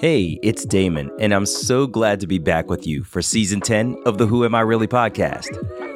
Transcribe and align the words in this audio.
Hey, 0.00 0.38
it's 0.42 0.66
Damon, 0.66 1.10
and 1.18 1.32
I'm 1.32 1.46
so 1.46 1.86
glad 1.86 2.20
to 2.20 2.26
be 2.26 2.38
back 2.38 2.68
with 2.68 2.86
you 2.86 3.04
for 3.04 3.22
season 3.22 3.62
10 3.62 4.02
of 4.04 4.18
the 4.18 4.26
Who 4.26 4.44
Am 4.44 4.54
I 4.54 4.60
Really 4.60 4.86
podcast. 4.86 5.48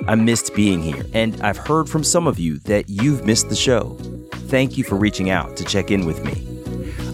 I 0.09 0.15
missed 0.15 0.55
being 0.55 0.81
here, 0.81 1.05
and 1.13 1.39
I've 1.43 1.59
heard 1.59 1.91
from 1.91 2.03
some 2.03 2.27
of 2.27 2.39
you 2.39 2.59
that 2.61 2.89
you've 2.89 3.27
missed 3.27 3.51
the 3.51 3.55
show. 3.55 3.99
Thank 4.49 4.79
you 4.79 4.85
for 4.85 4.97
reaching 4.97 5.29
out 5.29 5.59
to 5.59 5.65
check 5.65 5.91
in 5.91 6.07
with 6.07 6.25
me. 6.25 6.47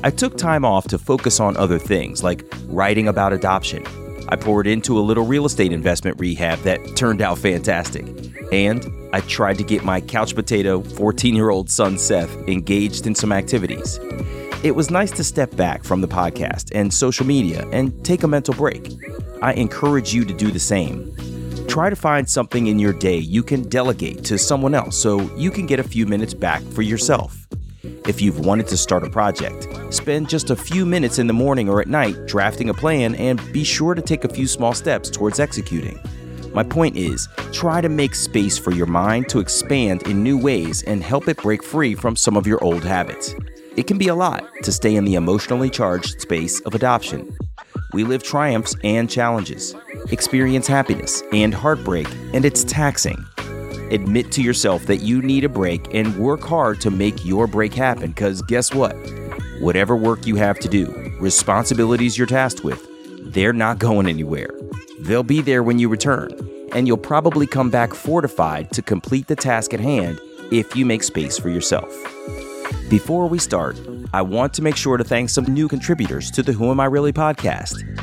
I 0.04 0.11
took 0.11 0.36
time 0.36 0.64
off 0.64 0.86
to 0.88 0.98
focus 0.98 1.40
on 1.40 1.56
other 1.56 1.80
things 1.80 2.22
like 2.22 2.45
writing 2.66 3.09
about 3.09 3.32
adoption. 3.32 3.84
I 4.29 4.36
poured 4.36 4.68
into 4.68 4.96
a 4.98 5.00
little 5.00 5.27
real 5.27 5.46
estate 5.46 5.72
investment 5.72 6.20
rehab 6.20 6.61
that 6.61 6.96
turned 6.96 7.22
out 7.22 7.38
fantastic. 7.38 8.06
And 8.52 8.90
I 9.12 9.20
tried 9.20 9.58
to 9.58 9.64
get 9.64 9.84
my 9.84 10.00
couch 10.00 10.34
potato 10.34 10.82
14 10.82 11.34
year 11.34 11.50
old 11.50 11.70
son 11.70 11.98
Seth 11.98 12.34
engaged 12.48 13.06
in 13.06 13.14
some 13.14 13.32
activities. 13.32 13.98
It 14.64 14.74
was 14.74 14.90
nice 14.90 15.12
to 15.12 15.25
step 15.25 15.54
back 15.54 15.84
from 15.84 16.00
the 16.00 16.08
podcast 16.08 16.72
and 16.75 16.92
social 16.92 17.25
media 17.25 17.66
and 17.72 18.04
take 18.04 18.22
a 18.22 18.29
mental 18.29 18.54
break. 18.54 18.92
I 19.40 19.53
encourage 19.53 20.12
you 20.12 20.25
to 20.25 20.34
do 20.34 20.50
the 20.50 20.58
same. 20.58 21.14
Try 21.68 21.90
to 21.90 21.96
find 21.96 22.29
something 22.29 22.66
in 22.66 22.79
your 22.79 22.92
day 22.92 23.18
you 23.18 23.42
can 23.42 23.68
delegate 23.68 24.25
to 24.25 24.39
someone 24.39 24.75
else 24.75 24.96
so 24.96 25.20
you 25.36 25.50
can 25.50 25.67
get 25.67 25.78
a 25.78 25.84
few 25.84 26.06
minutes 26.06 26.34
back 26.34 26.62
for 26.62 26.82
yourself. 26.82 27.46
If 28.08 28.20
you've 28.20 28.40
wanted 28.40 28.67
to 28.68 28.76
start 28.76 29.04
a 29.04 29.11
project, 29.11 29.68
spend 29.94 30.28
just 30.28 30.50
a 30.50 30.56
few 30.56 30.84
minutes 30.84 31.18
in 31.18 31.26
the 31.26 31.32
morning 31.32 31.68
or 31.68 31.80
at 31.80 31.86
night 31.86 32.17
drafting 32.27 32.70
a 32.70 32.75
plan 32.75 33.14
and 33.14 33.41
be 33.53 33.62
sure 33.62 33.94
to 33.94 34.03
take 34.03 34.25
a 34.25 34.28
few 34.28 34.48
small 34.48 34.75
steps 34.75 35.11
towards 35.11 35.39
executing. 35.39 36.00
My 36.55 36.62
point 36.62 36.97
is, 36.97 37.28
try 37.52 37.80
to 37.80 37.88
make 37.88 38.14
space 38.14 38.58
for 38.58 38.72
your 38.72 38.86
mind 38.86 39.28
to 39.28 39.39
expand 39.39 40.02
in 40.08 40.22
new 40.22 40.39
ways 40.39 40.83
and 40.83 41.02
help 41.02 41.28
it 41.28 41.42
break 41.42 41.62
free 41.62 41.94
from 41.94 42.16
some 42.16 42.36
of 42.36 42.47
your 42.47 42.62
old 42.64 42.84
habits. 42.84 43.34
It 43.77 43.86
can 43.86 43.98
be 43.98 44.08
a 44.08 44.14
lot 44.14 44.44
to 44.62 44.72
stay 44.72 44.97
in 44.97 45.05
the 45.05 45.14
emotionally 45.14 45.70
charged 45.70 46.20
space 46.20 46.61
of 46.62 46.75
adoption. 46.75 47.36
We 47.92 48.05
live 48.05 48.23
triumphs 48.23 48.75
and 48.83 49.08
challenges, 49.08 49.75
experience 50.11 50.67
happiness 50.67 51.23
and 51.33 51.55
heartbreak, 51.55 52.08
and 52.34 52.45
it's 52.45 52.64
taxing. 52.64 53.25
Admit 53.91 54.33
to 54.33 54.42
yourself 54.42 54.84
that 54.86 54.98
you 54.98 55.23
need 55.23 55.45
a 55.45 55.48
break 55.48 55.95
and 55.95 56.17
work 56.19 56.42
hard 56.42 56.80
to 56.80 56.91
make 56.91 57.25
your 57.25 57.47
break 57.47 57.73
happen 57.73 58.11
because 58.11 58.42
guess 58.42 58.75
what? 58.75 58.95
Whatever 59.61 59.97
work 59.97 60.27
you 60.27 60.36
have 60.36 60.58
to 60.58 60.69
do, 60.69 60.86
responsibilities 61.20 62.19
you're 62.19 62.27
tasked 62.27 62.64
with, 62.64 62.86
they're 63.33 63.53
not 63.53 63.78
going 63.78 64.06
anywhere. 64.06 64.58
They'll 65.09 65.23
be 65.23 65.41
there 65.41 65.62
when 65.62 65.78
you 65.78 65.89
return, 65.89 66.28
and 66.75 66.87
you'll 66.87 66.98
probably 66.98 67.47
come 67.47 67.70
back 67.70 67.95
fortified 67.95 68.70
to 68.73 68.83
complete 68.83 69.27
the 69.27 69.37
task 69.37 69.73
at 69.73 69.81
hand 69.81 70.20
if 70.53 70.77
you 70.77 70.84
make 70.84 71.03
space 71.03 71.39
for 71.39 71.48
yourself. 71.48 71.91
Before 72.91 73.27
we 73.27 73.39
start, 73.39 73.81
I 74.12 74.20
want 74.20 74.53
to 74.53 74.62
make 74.62 74.77
sure 74.77 74.98
to 74.98 75.05
thank 75.05 75.31
some 75.31 75.47
new 75.47 75.67
contributors 75.67 76.31
to 76.33 76.42
the 76.42 76.53
Who 76.53 76.70
Am 76.70 76.79
I 76.79 76.84
Really 76.84 77.14
podcast. 77.14 77.98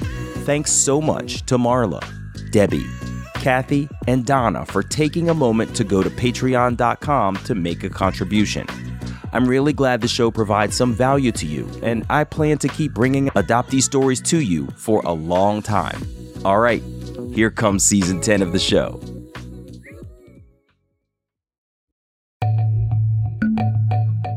Thanks 0.46 0.72
so 0.72 1.00
much 1.00 1.46
to 1.46 1.60
Marla, 1.60 2.04
Debbie, 2.50 2.88
Kathy, 3.36 3.88
and 4.08 4.26
Donna 4.26 4.66
for 4.66 4.82
taking 4.82 5.30
a 5.30 5.36
moment 5.36 5.76
to 5.76 5.84
go 5.84 6.02
to 6.02 6.10
patreon.com 6.10 7.36
to 7.36 7.54
make 7.54 7.84
a 7.84 7.90
contribution. 7.92 8.66
I'm 9.32 9.46
really 9.48 9.74
glad 9.74 10.02
the 10.02 10.08
show 10.08 10.32
provides 10.32 10.76
some 10.76 10.92
value 10.92 11.32
to 11.34 11.46
you, 11.46 11.70
and 11.84 12.04
I 12.10 12.24
plan 12.24 12.58
to 12.58 12.68
keep 12.68 12.96
bringing 12.96 13.28
adoptee 13.28 13.84
stories 13.84 14.22
to 14.22 14.40
you 14.40 14.66
for 14.76 15.04
a 15.06 15.14
long 15.14 15.62
time. 15.62 16.02
All 16.46 16.60
right, 16.60 16.84
here 17.36 17.52
comes 17.52 17.84
season 17.84 18.22
10 18.22 18.42
of 18.42 18.54
the 18.54 18.60
show. 18.60 18.98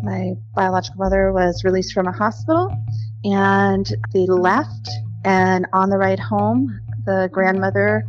My 0.02 0.34
biological 0.56 0.98
mother 0.98 1.32
was 1.32 1.62
released 1.62 1.92
from 1.92 2.08
a 2.08 2.12
hospital 2.12 2.76
and 3.22 3.88
they 4.12 4.26
left. 4.26 4.90
And 5.24 5.66
on 5.72 5.90
the 5.90 5.96
ride 5.96 6.18
home, 6.18 6.76
the 7.06 7.28
grandmother 7.32 8.04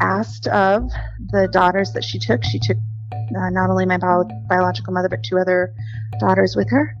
asked 0.00 0.46
of 0.46 0.88
the 1.32 1.48
daughters 1.52 1.90
that 1.94 2.04
she 2.04 2.20
took, 2.20 2.44
she 2.44 2.60
took 2.60 2.76
uh, 3.12 3.50
not 3.50 3.70
only 3.70 3.86
my 3.86 3.98
bio- 3.98 4.28
biological 4.48 4.92
mother, 4.92 5.08
but 5.08 5.24
two 5.24 5.38
other 5.38 5.74
daughters 6.20 6.54
with 6.54 6.70
her, 6.70 6.94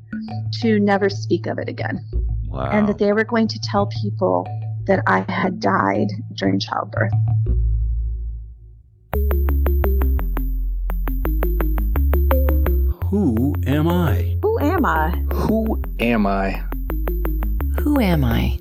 to 0.60 0.80
never 0.80 1.08
speak 1.08 1.46
of 1.46 1.58
it 1.58 1.68
again. 1.68 2.04
Wow. 2.48 2.70
And 2.70 2.88
that 2.88 2.98
they 2.98 3.12
were 3.12 3.24
going 3.24 3.46
to 3.46 3.60
tell 3.62 3.86
people 4.02 4.44
that 4.88 5.02
I 5.06 5.24
had 5.30 5.60
died 5.60 6.08
during 6.34 6.58
childbirth. 6.58 7.12
Who 13.04 13.54
am 13.66 13.86
I? 13.86 14.36
Who 14.42 14.58
am 14.58 14.84
I? 14.84 15.10
Who 15.32 15.82
am 16.00 16.26
I? 16.26 16.64
Who 17.80 18.00
am 18.00 18.24
I? 18.24 18.58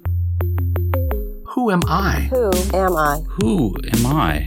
Who 1.46 1.72
am 1.72 1.82
I? 1.88 2.30
Who 2.30 2.52
am 2.74 2.96
I? 2.96 3.22
Who 3.42 3.76
am 3.94 4.06
I? 4.06 4.46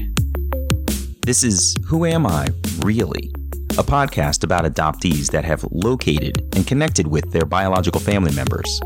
This 1.27 1.43
is 1.43 1.77
Who 1.87 2.05
Am 2.05 2.27
I 2.27 2.49
Really? 2.79 3.31
A 3.79 3.83
podcast 3.83 4.43
about 4.45 4.65
adoptees 4.65 5.31
that 5.31 5.45
have 5.45 5.65
located 5.71 6.43
and 6.55 6.67
connected 6.67 7.07
with 7.07 7.31
their 7.33 7.45
biological 7.45 8.01
family 8.01 8.35
members. 8.35 8.81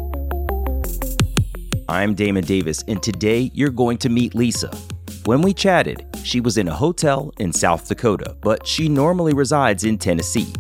I'm 1.89 2.15
Damon 2.15 2.45
Davis, 2.45 2.83
and 2.89 3.03
today 3.03 3.51
you're 3.53 3.69
going 3.69 3.99
to 3.99 4.09
meet 4.09 4.35
Lisa. 4.35 4.75
When 5.27 5.43
we 5.43 5.53
chatted, 5.53 6.07
she 6.23 6.41
was 6.41 6.57
in 6.57 6.69
a 6.69 6.75
hotel 6.75 7.31
in 7.39 7.53
South 7.53 7.87
Dakota, 7.87 8.37
but 8.41 8.67
she 8.67 8.89
normally 8.89 9.35
resides 9.35 9.85
in 9.85 9.99
Tennessee. 9.99 10.51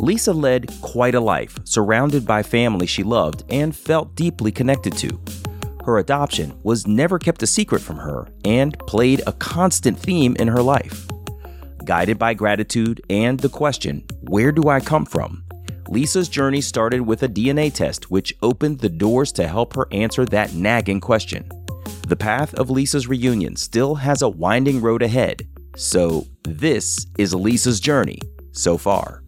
Lisa 0.00 0.32
led 0.32 0.68
quite 0.80 1.14
a 1.14 1.20
life, 1.20 1.56
surrounded 1.62 2.26
by 2.26 2.42
family 2.42 2.86
she 2.86 3.04
loved 3.04 3.44
and 3.50 3.74
felt 3.74 4.16
deeply 4.16 4.50
connected 4.50 4.96
to. 4.96 5.20
Her 5.84 5.98
adoption 5.98 6.58
was 6.64 6.88
never 6.88 7.20
kept 7.20 7.44
a 7.44 7.46
secret 7.46 7.80
from 7.80 7.98
her 7.98 8.26
and 8.44 8.76
played 8.80 9.22
a 9.28 9.32
constant 9.34 9.96
theme 9.96 10.34
in 10.40 10.48
her 10.48 10.62
life. 10.62 11.06
Guided 11.84 12.18
by 12.18 12.34
gratitude 12.34 13.00
and 13.08 13.38
the 13.38 13.48
question, 13.48 14.04
Where 14.22 14.50
do 14.50 14.68
I 14.68 14.80
come 14.80 15.04
from? 15.04 15.43
Lisa's 15.94 16.28
journey 16.28 16.60
started 16.60 17.02
with 17.02 17.22
a 17.22 17.28
DNA 17.28 17.72
test, 17.72 18.10
which 18.10 18.34
opened 18.42 18.80
the 18.80 18.88
doors 18.88 19.30
to 19.30 19.46
help 19.46 19.76
her 19.76 19.86
answer 19.92 20.24
that 20.24 20.52
nagging 20.52 21.00
question. 21.00 21.48
The 22.08 22.16
path 22.16 22.52
of 22.54 22.68
Lisa's 22.68 23.06
reunion 23.06 23.54
still 23.54 23.94
has 23.94 24.20
a 24.20 24.28
winding 24.28 24.80
road 24.80 25.02
ahead, 25.02 25.46
so 25.76 26.26
this 26.42 27.06
is 27.16 27.32
Lisa's 27.32 27.78
journey 27.78 28.18
so 28.50 28.76
far. 28.76 29.22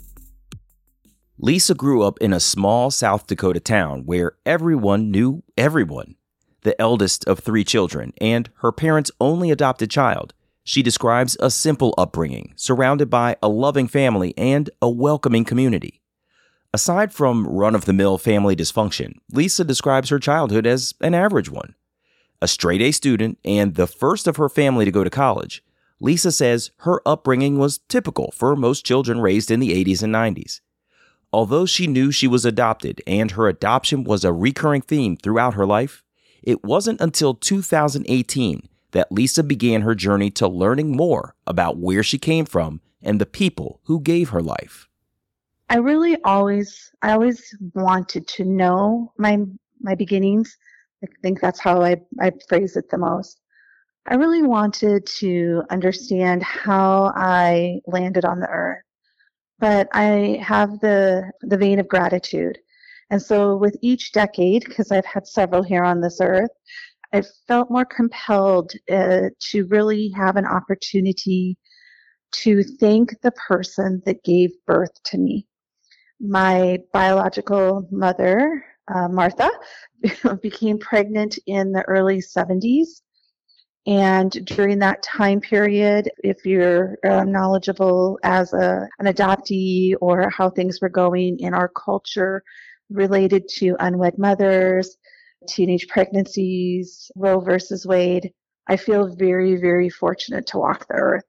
Lisa 1.38 1.72
grew 1.72 2.02
up 2.02 2.18
in 2.20 2.32
a 2.32 2.40
small 2.40 2.90
South 2.90 3.28
Dakota 3.28 3.60
town 3.60 4.02
where 4.04 4.32
everyone 4.44 5.12
knew 5.12 5.44
everyone. 5.56 6.16
The 6.62 6.78
eldest 6.80 7.24
of 7.28 7.38
three 7.38 7.62
children 7.62 8.12
and 8.20 8.50
her 8.56 8.72
parents' 8.72 9.12
only 9.20 9.52
adopted 9.52 9.88
child, 9.88 10.34
she 10.64 10.82
describes 10.82 11.36
a 11.38 11.48
simple 11.48 11.94
upbringing 11.96 12.54
surrounded 12.56 13.08
by 13.08 13.36
a 13.40 13.48
loving 13.48 13.86
family 13.86 14.34
and 14.36 14.68
a 14.82 14.90
welcoming 14.90 15.44
community. 15.44 16.02
Aside 16.76 17.10
from 17.10 17.46
run 17.46 17.74
of 17.74 17.86
the 17.86 17.94
mill 17.94 18.18
family 18.18 18.54
dysfunction, 18.54 19.14
Lisa 19.32 19.64
describes 19.64 20.10
her 20.10 20.18
childhood 20.18 20.66
as 20.66 20.92
an 21.00 21.14
average 21.14 21.50
one. 21.50 21.74
A 22.42 22.46
straight 22.46 22.82
A 22.82 22.92
student 22.92 23.38
and 23.46 23.76
the 23.76 23.86
first 23.86 24.26
of 24.26 24.36
her 24.36 24.50
family 24.50 24.84
to 24.84 24.90
go 24.90 25.02
to 25.02 25.08
college, 25.08 25.64
Lisa 26.00 26.30
says 26.30 26.72
her 26.80 27.00
upbringing 27.06 27.56
was 27.56 27.80
typical 27.88 28.30
for 28.32 28.54
most 28.54 28.84
children 28.84 29.22
raised 29.22 29.50
in 29.50 29.58
the 29.58 29.70
80s 29.70 30.02
and 30.02 30.14
90s. 30.14 30.60
Although 31.32 31.64
she 31.64 31.86
knew 31.86 32.12
she 32.12 32.28
was 32.28 32.44
adopted 32.44 33.00
and 33.06 33.30
her 33.30 33.48
adoption 33.48 34.04
was 34.04 34.22
a 34.22 34.30
recurring 34.34 34.82
theme 34.82 35.16
throughout 35.16 35.54
her 35.54 35.64
life, 35.64 36.02
it 36.42 36.62
wasn't 36.62 37.00
until 37.00 37.32
2018 37.32 38.68
that 38.90 39.10
Lisa 39.10 39.42
began 39.42 39.80
her 39.80 39.94
journey 39.94 40.28
to 40.32 40.46
learning 40.46 40.94
more 40.94 41.34
about 41.46 41.78
where 41.78 42.02
she 42.02 42.18
came 42.18 42.44
from 42.44 42.82
and 43.00 43.18
the 43.18 43.24
people 43.24 43.80
who 43.84 43.98
gave 43.98 44.28
her 44.28 44.42
life. 44.42 44.90
I 45.68 45.78
really 45.78 46.16
always, 46.22 46.90
I 47.02 47.12
always 47.12 47.42
wanted 47.74 48.28
to 48.28 48.44
know 48.44 49.12
my 49.18 49.38
my 49.80 49.94
beginnings. 49.94 50.56
I 51.04 51.08
think 51.22 51.40
that's 51.40 51.60
how 51.60 51.82
I, 51.82 51.96
I 52.20 52.32
phrase 52.48 52.76
it 52.76 52.88
the 52.90 52.98
most. 52.98 53.40
I 54.06 54.14
really 54.14 54.42
wanted 54.42 55.06
to 55.18 55.62
understand 55.70 56.42
how 56.42 57.12
I 57.16 57.80
landed 57.86 58.24
on 58.24 58.40
the 58.40 58.48
earth, 58.48 58.82
but 59.58 59.88
I 59.92 60.40
have 60.42 60.78
the 60.80 61.30
the 61.42 61.58
vein 61.58 61.80
of 61.80 61.88
gratitude, 61.88 62.58
and 63.10 63.20
so 63.20 63.56
with 63.56 63.76
each 63.82 64.12
decade, 64.12 64.64
because 64.64 64.92
I've 64.92 65.06
had 65.06 65.26
several 65.26 65.62
here 65.62 65.84
on 65.84 66.00
this 66.00 66.20
earth, 66.20 66.50
I 67.12 67.22
felt 67.48 67.70
more 67.70 67.84
compelled 67.84 68.72
uh, 68.90 69.30
to 69.50 69.66
really 69.66 70.10
have 70.10 70.36
an 70.36 70.46
opportunity 70.46 71.56
to 72.32 72.62
thank 72.80 73.20
the 73.22 73.32
person 73.32 74.02
that 74.06 74.24
gave 74.24 74.50
birth 74.66 74.92
to 75.06 75.18
me. 75.18 75.46
My 76.20 76.78
biological 76.92 77.86
mother, 77.90 78.64
uh, 78.92 79.08
Martha, 79.08 79.50
became 80.42 80.78
pregnant 80.78 81.38
in 81.46 81.72
the 81.72 81.82
early 81.82 82.18
70s. 82.18 83.02
And 83.86 84.32
during 84.46 84.80
that 84.80 85.02
time 85.02 85.40
period, 85.40 86.10
if 86.24 86.44
you're 86.44 86.96
uh, 87.08 87.22
knowledgeable 87.22 88.18
as 88.24 88.52
a, 88.52 88.88
an 88.98 89.06
adoptee 89.06 89.94
or 90.00 90.28
how 90.30 90.50
things 90.50 90.80
were 90.80 90.88
going 90.88 91.38
in 91.38 91.54
our 91.54 91.68
culture, 91.68 92.42
related 92.90 93.48
to 93.48 93.76
unwed 93.80 94.18
mothers, 94.18 94.96
teenage 95.48 95.88
pregnancies, 95.88 97.10
Roe 97.16 97.40
versus 97.40 97.86
Wade. 97.86 98.32
I 98.68 98.76
feel 98.76 99.14
very, 99.14 99.56
very 99.56 99.88
fortunate 99.88 100.46
to 100.48 100.58
walk 100.58 100.88
the 100.88 100.94
earth. 100.94 101.24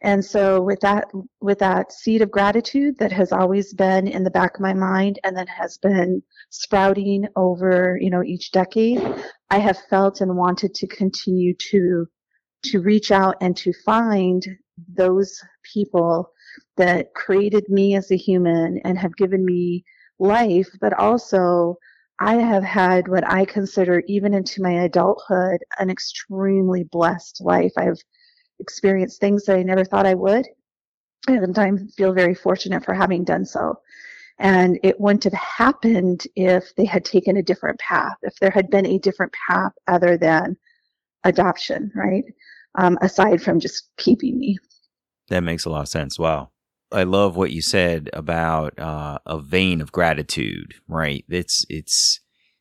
And 0.00 0.24
so 0.24 0.60
with 0.62 0.80
that 0.80 1.08
with 1.40 1.58
that 1.58 1.92
seed 1.92 2.22
of 2.22 2.30
gratitude 2.30 2.98
that 2.98 3.10
has 3.12 3.32
always 3.32 3.74
been 3.74 4.06
in 4.06 4.22
the 4.22 4.30
back 4.30 4.54
of 4.54 4.60
my 4.60 4.72
mind 4.72 5.18
and 5.24 5.36
that 5.36 5.48
has 5.48 5.76
been 5.78 6.22
sprouting 6.50 7.26
over, 7.34 7.98
you 8.00 8.10
know, 8.10 8.22
each 8.22 8.52
decade, 8.52 9.02
I 9.50 9.58
have 9.58 9.78
felt 9.90 10.20
and 10.20 10.36
wanted 10.36 10.74
to 10.74 10.86
continue 10.86 11.54
to 11.70 12.06
to 12.64 12.80
reach 12.80 13.10
out 13.10 13.36
and 13.40 13.56
to 13.56 13.72
find 13.84 14.44
those 14.94 15.40
people 15.74 16.30
that 16.76 17.14
created 17.14 17.68
me 17.68 17.96
as 17.96 18.10
a 18.10 18.16
human 18.16 18.80
and 18.84 18.98
have 18.98 19.16
given 19.16 19.44
me 19.44 19.84
life, 20.18 20.68
but 20.80 20.92
also 20.94 21.76
I 22.20 22.34
have 22.36 22.64
had 22.64 23.06
what 23.08 23.28
I 23.28 23.44
consider, 23.44 24.02
even 24.08 24.34
into 24.34 24.62
my 24.62 24.72
adulthood, 24.84 25.60
an 25.78 25.90
extremely 25.90 26.84
blessed 26.84 27.40
life. 27.40 27.72
I've 27.76 28.02
experienced 28.60 29.20
things 29.20 29.44
that 29.44 29.56
I 29.56 29.62
never 29.62 29.84
thought 29.84 30.06
I 30.06 30.14
would. 30.14 30.46
And 31.26 31.58
I 31.58 31.70
feel 31.96 32.12
very 32.12 32.34
fortunate 32.34 32.84
for 32.84 32.94
having 32.94 33.24
done 33.24 33.44
so. 33.44 33.80
And 34.38 34.78
it 34.84 35.00
wouldn't 35.00 35.24
have 35.24 35.32
happened 35.32 36.26
if 36.36 36.74
they 36.76 36.84
had 36.84 37.04
taken 37.04 37.36
a 37.36 37.42
different 37.42 37.78
path, 37.80 38.14
if 38.22 38.36
there 38.40 38.50
had 38.50 38.70
been 38.70 38.86
a 38.86 38.98
different 38.98 39.32
path 39.48 39.72
other 39.88 40.16
than 40.16 40.56
adoption, 41.24 41.90
right? 41.94 42.24
Um, 42.76 42.98
aside 43.02 43.42
from 43.42 43.58
just 43.58 43.88
keeping 43.96 44.38
me. 44.38 44.58
That 45.28 45.40
makes 45.40 45.64
a 45.64 45.70
lot 45.70 45.82
of 45.82 45.88
sense. 45.88 46.18
Wow. 46.18 46.50
I 46.92 47.02
love 47.02 47.36
what 47.36 47.50
you 47.50 47.60
said 47.60 48.08
about 48.12 48.78
uh, 48.78 49.18
a 49.26 49.40
vein 49.40 49.80
of 49.80 49.92
gratitude, 49.92 50.74
right? 50.86 51.24
It's 51.28 51.66
it's 51.68 52.20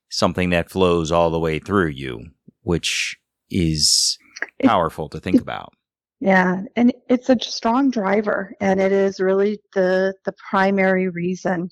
something 0.10 0.50
that 0.50 0.70
flows 0.70 1.12
all 1.12 1.30
the 1.30 1.40
way 1.40 1.60
through 1.60 1.90
you, 1.90 2.32
which 2.62 3.18
is 3.50 4.18
powerful 4.64 5.08
to 5.10 5.20
think 5.20 5.40
about. 5.42 5.74
Yeah, 6.20 6.64
and 6.76 6.94
it's 7.10 7.30
a 7.30 7.38
strong 7.40 7.92
driver, 7.92 8.54
and 8.60 8.80
it 8.82 8.92
is 8.92 9.20
really 9.20 9.60
the 9.74 10.16
the 10.26 10.34
primary 10.50 11.10
reason 11.10 11.70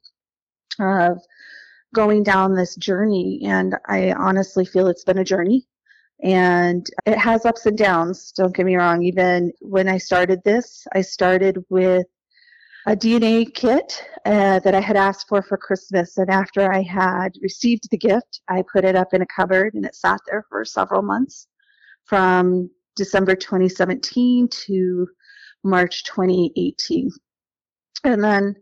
of 0.80 1.20
going 1.94 2.24
down 2.24 2.56
this 2.56 2.76
journey. 2.76 3.42
And 3.46 3.76
I 3.88 4.14
honestly 4.14 4.66
feel 4.66 4.88
it's 4.88 5.04
been 5.04 5.18
a 5.20 5.24
journey, 5.24 5.68
and 6.24 6.86
it 7.06 7.18
has 7.18 7.46
ups 7.46 7.66
and 7.66 7.78
downs. 7.78 8.32
Don't 8.34 8.56
get 8.56 8.66
me 8.68 8.76
wrong. 8.76 9.04
Even 9.04 9.52
when 9.62 9.88
I 9.90 9.98
started 9.98 10.42
this, 10.44 10.86
I 10.94 11.02
started 11.02 11.64
with 11.70 12.06
a 12.88 12.96
DNA 12.96 13.52
kit 13.52 14.04
uh, 14.26 14.60
that 14.60 14.76
I 14.76 14.82
had 14.82 14.96
asked 14.98 15.28
for 15.28 15.42
for 15.42 15.58
Christmas. 15.58 16.18
And 16.18 16.30
after 16.30 16.72
I 16.72 16.84
had 16.84 17.34
received 17.42 17.90
the 17.90 17.98
gift, 17.98 18.42
I 18.48 18.64
put 18.72 18.86
it 18.86 18.96
up 18.96 19.14
in 19.14 19.24
a 19.24 19.28
cupboard 19.28 19.74
and 19.74 19.86
it 19.86 19.96
sat 19.96 20.20
there 20.28 20.46
for 20.50 20.64
several 20.66 21.02
months 21.02 21.48
from 22.06 22.70
December 22.96 23.36
2017 23.36 24.48
to 24.68 25.08
March 25.64 26.04
2018. 26.06 27.10
And 28.04 28.24
then, 28.24 28.56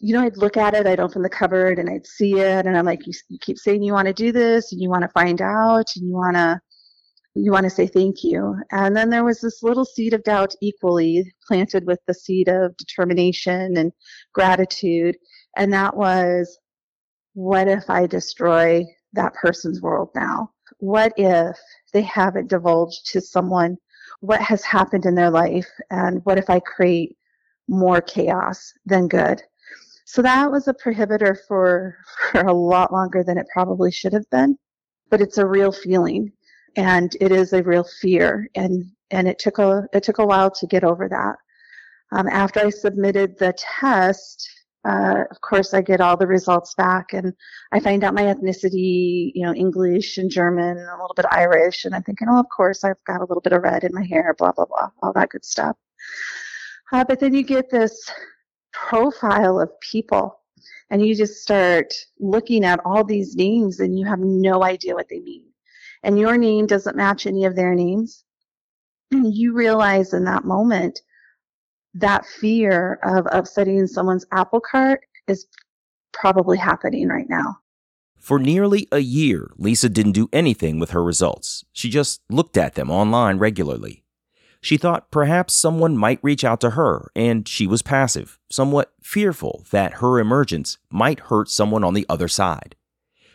you 0.00 0.14
know, 0.14 0.22
I'd 0.22 0.36
look 0.36 0.56
at 0.56 0.74
it, 0.74 0.86
I'd 0.86 1.00
open 1.00 1.22
the 1.22 1.28
cupboard 1.28 1.78
and 1.78 1.88
I'd 1.88 2.06
see 2.06 2.40
it. 2.40 2.66
And 2.66 2.76
I'm 2.76 2.86
like, 2.86 3.06
you, 3.06 3.12
you 3.28 3.38
keep 3.40 3.58
saying 3.58 3.82
you 3.82 3.92
want 3.92 4.08
to 4.08 4.14
do 4.14 4.32
this 4.32 4.72
and 4.72 4.80
you 4.80 4.88
want 4.88 5.02
to 5.02 5.08
find 5.08 5.40
out 5.42 5.86
and 5.96 6.06
you 6.06 6.12
want 6.12 6.36
to 6.36 6.60
you 7.34 7.52
want 7.52 7.64
to 7.64 7.70
say 7.70 7.86
thank 7.86 8.24
you. 8.24 8.56
And 8.72 8.96
then 8.96 9.10
there 9.10 9.24
was 9.24 9.40
this 9.40 9.62
little 9.62 9.84
seed 9.84 10.14
of 10.14 10.24
doubt 10.24 10.54
equally 10.60 11.32
planted 11.46 11.86
with 11.86 12.00
the 12.06 12.14
seed 12.14 12.48
of 12.48 12.76
determination 12.76 13.76
and 13.76 13.92
gratitude. 14.32 15.16
And 15.56 15.72
that 15.72 15.96
was, 15.96 16.58
what 17.34 17.68
if 17.68 17.88
I 17.88 18.06
destroy 18.06 18.84
that 19.12 19.34
person's 19.34 19.80
world 19.80 20.10
now? 20.14 20.50
What 20.78 21.12
if 21.16 21.58
they 21.92 22.02
haven't 22.02 22.48
divulged 22.48 23.10
to 23.12 23.20
someone 23.20 23.76
what 24.20 24.40
has 24.40 24.62
happened 24.62 25.06
in 25.06 25.14
their 25.14 25.30
life? 25.30 25.68
And 25.90 26.24
what 26.24 26.38
if 26.38 26.50
I 26.50 26.60
create 26.60 27.16
more 27.68 28.00
chaos 28.00 28.72
than 28.84 29.08
good? 29.08 29.42
So 30.04 30.22
that 30.22 30.50
was 30.50 30.68
a 30.68 30.74
prohibitor 30.74 31.38
for, 31.46 31.96
for 32.32 32.40
a 32.42 32.52
lot 32.52 32.92
longer 32.92 33.22
than 33.22 33.38
it 33.38 33.46
probably 33.52 33.90
should 33.90 34.12
have 34.12 34.28
been. 34.30 34.58
But 35.08 35.20
it's 35.20 35.38
a 35.38 35.46
real 35.46 35.72
feeling 35.72 36.32
and 36.76 37.16
it 37.20 37.32
is 37.32 37.52
a 37.52 37.62
real 37.62 37.84
fear 38.00 38.48
and 38.54 38.84
and 39.10 39.26
it 39.26 39.38
took 39.38 39.58
a 39.58 39.86
it 39.92 40.02
took 40.02 40.18
a 40.18 40.26
while 40.26 40.50
to 40.50 40.66
get 40.66 40.84
over 40.84 41.08
that 41.08 41.36
um, 42.12 42.28
after 42.28 42.60
i 42.60 42.70
submitted 42.70 43.36
the 43.38 43.52
test 43.56 44.48
uh, 44.84 45.24
of 45.30 45.40
course 45.40 45.74
i 45.74 45.80
get 45.80 46.00
all 46.00 46.16
the 46.16 46.26
results 46.26 46.74
back 46.74 47.12
and 47.12 47.32
i 47.72 47.80
find 47.80 48.02
out 48.02 48.14
my 48.14 48.22
ethnicity 48.22 49.30
you 49.34 49.44
know 49.44 49.54
english 49.54 50.16
and 50.18 50.30
german 50.30 50.78
a 50.78 51.00
little 51.00 51.14
bit 51.14 51.26
irish 51.30 51.84
and 51.84 51.94
i'm 51.94 52.02
thinking 52.02 52.28
oh 52.30 52.40
of 52.40 52.46
course 52.48 52.82
i've 52.84 53.02
got 53.06 53.20
a 53.20 53.24
little 53.24 53.42
bit 53.42 53.52
of 53.52 53.62
red 53.62 53.84
in 53.84 53.92
my 53.92 54.04
hair 54.04 54.34
blah 54.38 54.52
blah 54.52 54.64
blah 54.64 54.88
all 55.02 55.12
that 55.12 55.28
good 55.28 55.44
stuff. 55.44 55.76
Uh, 56.92 57.04
but 57.04 57.20
then 57.20 57.34
you 57.34 57.42
get 57.42 57.70
this 57.70 58.10
profile 58.72 59.60
of 59.60 59.70
people 59.80 60.40
and 60.90 61.04
you 61.04 61.14
just 61.14 61.42
start 61.42 61.94
looking 62.18 62.64
at 62.64 62.80
all 62.84 63.04
these 63.04 63.36
names 63.36 63.80
and 63.80 63.98
you 63.98 64.04
have 64.06 64.18
no 64.18 64.64
idea 64.64 64.94
what 64.94 65.08
they 65.08 65.20
mean. 65.20 65.44
And 66.02 66.18
your 66.18 66.36
name 66.36 66.66
doesn't 66.66 66.96
match 66.96 67.26
any 67.26 67.44
of 67.44 67.54
their 67.54 67.74
names, 67.74 68.24
And 69.12 69.34
you 69.34 69.52
realize 69.52 70.14
in 70.14 70.24
that 70.24 70.44
moment 70.44 71.00
that 71.94 72.24
fear 72.26 72.98
of 73.02 73.26
upsetting 73.32 73.86
someone's 73.86 74.26
apple 74.32 74.60
cart 74.60 75.00
is 75.26 75.46
probably 76.12 76.58
happening 76.58 77.08
right 77.08 77.28
now. 77.28 77.58
For 78.16 78.38
nearly 78.38 78.86
a 78.92 78.98
year, 78.98 79.50
Lisa 79.56 79.88
didn't 79.88 80.12
do 80.12 80.28
anything 80.32 80.78
with 80.78 80.90
her 80.90 81.02
results. 81.02 81.64
She 81.72 81.88
just 81.88 82.20
looked 82.28 82.56
at 82.56 82.74
them 82.74 82.90
online 82.90 83.38
regularly. 83.38 84.04
She 84.60 84.76
thought 84.76 85.10
perhaps 85.10 85.54
someone 85.54 85.96
might 85.96 86.18
reach 86.22 86.44
out 86.44 86.60
to 86.60 86.70
her, 86.70 87.10
and 87.16 87.48
she 87.48 87.66
was 87.66 87.80
passive, 87.80 88.38
somewhat 88.50 88.92
fearful 89.00 89.64
that 89.70 89.94
her 89.94 90.18
emergence 90.18 90.76
might 90.90 91.20
hurt 91.20 91.48
someone 91.48 91.82
on 91.82 91.94
the 91.94 92.04
other 92.10 92.28
side. 92.28 92.76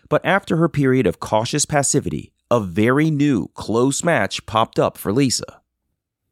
But 0.08 0.24
after 0.24 0.58
her 0.58 0.70
period 0.70 1.08
of 1.08 1.20
cautious 1.20 1.66
passivity, 1.66 2.32
a 2.52 2.60
very 2.60 3.10
new 3.10 3.48
close 3.56 4.04
match 4.04 4.46
popped 4.46 4.78
up 4.78 5.00
for 5.00 5.12
Lisa. 5.12 5.62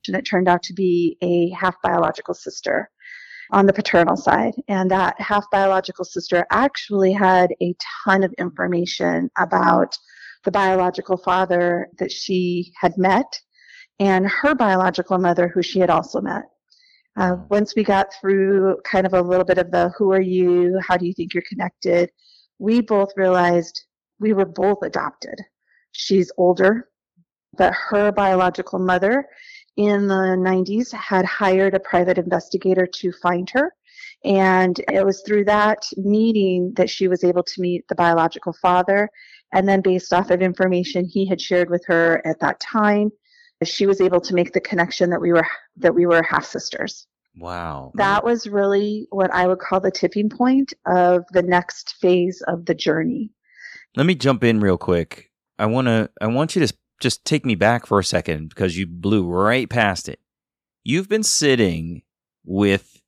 And 0.08 0.16
it 0.18 0.24
turned 0.24 0.48
out 0.48 0.64
to 0.64 0.74
be 0.74 1.18
a 1.22 1.50
half 1.52 1.76
biological 1.82 2.34
sister 2.34 2.90
on 3.52 3.66
the 3.66 3.74
paternal 3.74 4.18
side. 4.18 4.54
And 4.68 4.90
that 4.92 5.20
half 5.20 5.46
biological 5.52 6.06
sister 6.06 6.46
actually 6.52 7.14
had 7.14 7.54
a 7.62 7.76
ton 8.06 8.24
of 8.24 8.34
information 8.38 9.30
about 9.38 9.95
the 10.44 10.52
biological 10.52 11.18
father 11.18 11.88
that 12.00 12.12
she 12.12 12.74
had 12.80 12.98
met 12.98 13.40
and 14.00 14.28
her 14.28 14.56
biological 14.56 15.18
mother, 15.18 15.48
who 15.48 15.62
she 15.62 15.80
had 15.80 15.90
also 15.90 16.19
met. 16.19 16.44
Uh, 17.16 17.36
hmm. 17.36 17.44
once 17.50 17.76
we 17.76 17.83
got 17.83 18.07
through 18.19 18.78
kind 18.83 19.06
of 19.06 19.14
a 19.14 19.22
little 19.22 19.45
bit 19.45 19.57
of 19.57 19.72
the 19.72 19.92
who 19.98 20.12
are 20.12 20.22
you, 20.22 20.80
how 20.86 20.98
do 20.98 21.06
you 21.06 21.14
think 21.14 21.33
you're 21.33 21.44
connected, 21.48 22.10
we 22.60 22.81
both 22.81 23.10
realized 23.16 23.83
we 24.19 24.33
were 24.33 24.45
both 24.45 24.80
adopted. 24.83 25.40
She's 25.92 26.31
older, 26.38 26.90
but 27.56 27.74
her 27.74 28.12
biological 28.12 28.80
mother 28.80 29.28
in 29.77 30.07
the 30.07 30.13
90s 30.13 30.92
had 30.92 31.25
hired 31.25 31.73
a 31.73 31.80
private 31.80 32.18
investigator 32.18 32.85
to 32.85 33.11
find 33.11 33.49
her. 33.51 33.73
And 34.23 34.80
it 34.92 35.06
was 35.06 35.21
through 35.21 35.45
that 35.45 35.85
meeting 35.97 36.73
that 36.75 36.89
she 36.89 37.07
was 37.07 37.23
able 37.23 37.44
to 37.44 37.61
meet 37.61 37.87
the 37.87 37.95
biological 37.95 38.53
father. 38.53 39.09
And 39.51 39.68
then, 39.68 39.81
based 39.81 40.13
off 40.13 40.31
of 40.31 40.42
information 40.42 41.06
he 41.06 41.27
had 41.27 41.42
shared 41.42 41.69
with 41.69 41.83
her 41.87 42.25
at 42.25 42.39
that 42.39 42.59
time, 42.59 43.11
she 43.63 43.85
was 43.85 44.01
able 44.01 44.21
to 44.21 44.33
make 44.33 44.53
the 44.53 44.61
connection 44.61 45.09
that 45.09 45.21
we 45.21 45.31
were 45.31 45.45
that 45.77 45.94
we 45.94 46.06
were 46.06 46.23
half 46.23 46.45
sisters. 46.45 47.07
Wow. 47.37 47.92
That 47.95 48.23
was 48.23 48.47
really 48.47 49.07
what 49.09 49.33
I 49.33 49.47
would 49.47 49.59
call 49.59 49.80
the 49.80 49.92
tipping 49.92 50.30
point 50.30 50.73
of 50.85 51.23
the 51.31 51.42
next 51.42 51.95
phase 51.99 52.42
of 52.47 52.65
the 52.65 52.75
journey. 52.75 53.31
Let 53.95 54.06
me 54.06 54.15
jump 54.15 54.44
in 54.44 54.59
real 54.59 54.77
quick. 54.77 55.31
I 55.59 55.65
want 55.65 55.87
to 55.87 56.09
I 56.21 56.27
want 56.27 56.56
you 56.56 56.65
to 56.65 56.73
just 57.04 57.26
take 57.26 57.45
me 57.45 57.54
back 57.54 57.86
for 57.86 58.00
a 58.00 58.04
second 58.04 58.50
because 58.50 58.78
you 58.78 58.88
blew 58.88 59.28
right 59.28 59.69
past 59.69 60.10
it. 60.10 60.19
You've 60.83 61.10
been 61.10 61.24
sitting 61.24 62.02
with 62.45 63.02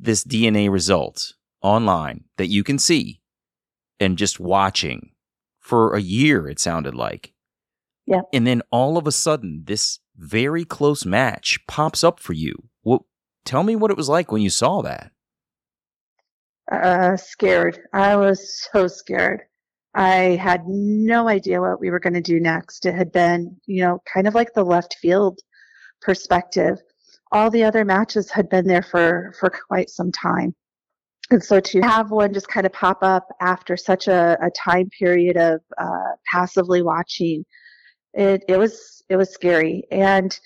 this 0.00 0.24
DNA 0.24 0.70
result 0.70 1.34
online 1.62 2.24
that 2.38 2.48
you 2.48 2.64
can 2.64 2.78
see 2.78 3.20
and 4.00 4.18
just 4.18 4.40
watching 4.40 5.10
for 5.60 5.94
a 5.94 6.00
year 6.00 6.48
it 6.48 6.58
sounded 6.58 6.94
like. 6.94 7.34
Yeah. 8.06 8.22
And 8.32 8.46
then 8.46 8.62
all 8.70 8.96
of 8.96 9.06
a 9.06 9.12
sudden 9.12 9.64
this 9.66 10.00
very 10.16 10.64
close 10.64 11.04
match 11.04 11.58
pops 11.68 12.02
up 12.02 12.20
for 12.20 12.32
you. 12.32 12.54
What 12.82 13.02
tell 13.44 13.62
me 13.62 13.76
what 13.76 13.90
it 13.90 13.96
was 13.96 14.08
like 14.08 14.32
when 14.32 14.42
you 14.42 14.50
saw 14.50 14.82
that. 14.82 15.12
Uh 16.72 17.16
scared. 17.16 17.78
I 17.92 18.16
was 18.16 18.66
so 18.72 18.88
scared. 18.88 19.42
I 19.94 20.36
had 20.42 20.66
no 20.66 21.28
idea 21.28 21.60
what 21.60 21.80
we 21.80 21.90
were 21.90 22.00
going 22.00 22.14
to 22.14 22.20
do 22.20 22.40
next. 22.40 22.84
It 22.84 22.94
had 22.94 23.12
been, 23.12 23.56
you 23.66 23.82
know, 23.82 24.02
kind 24.12 24.26
of 24.26 24.34
like 24.34 24.52
the 24.52 24.64
left 24.64 24.96
field 25.00 25.38
perspective. 26.00 26.78
All 27.30 27.50
the 27.50 27.64
other 27.64 27.84
matches 27.84 28.30
had 28.30 28.48
been 28.48 28.66
there 28.66 28.82
for, 28.82 29.34
for 29.38 29.50
quite 29.50 29.90
some 29.90 30.10
time. 30.10 30.54
And 31.30 31.42
so 31.42 31.58
to 31.58 31.80
have 31.80 32.10
one 32.10 32.34
just 32.34 32.48
kind 32.48 32.66
of 32.66 32.72
pop 32.72 32.98
up 33.02 33.26
after 33.40 33.76
such 33.76 34.08
a, 34.08 34.36
a 34.42 34.50
time 34.50 34.90
period 34.90 35.36
of 35.36 35.60
uh, 35.78 36.12
passively 36.30 36.82
watching, 36.82 37.44
it, 38.12 38.44
it 38.46 38.58
was 38.58 39.02
it 39.08 39.16
was 39.16 39.30
scary. 39.30 39.84
And 39.90 40.38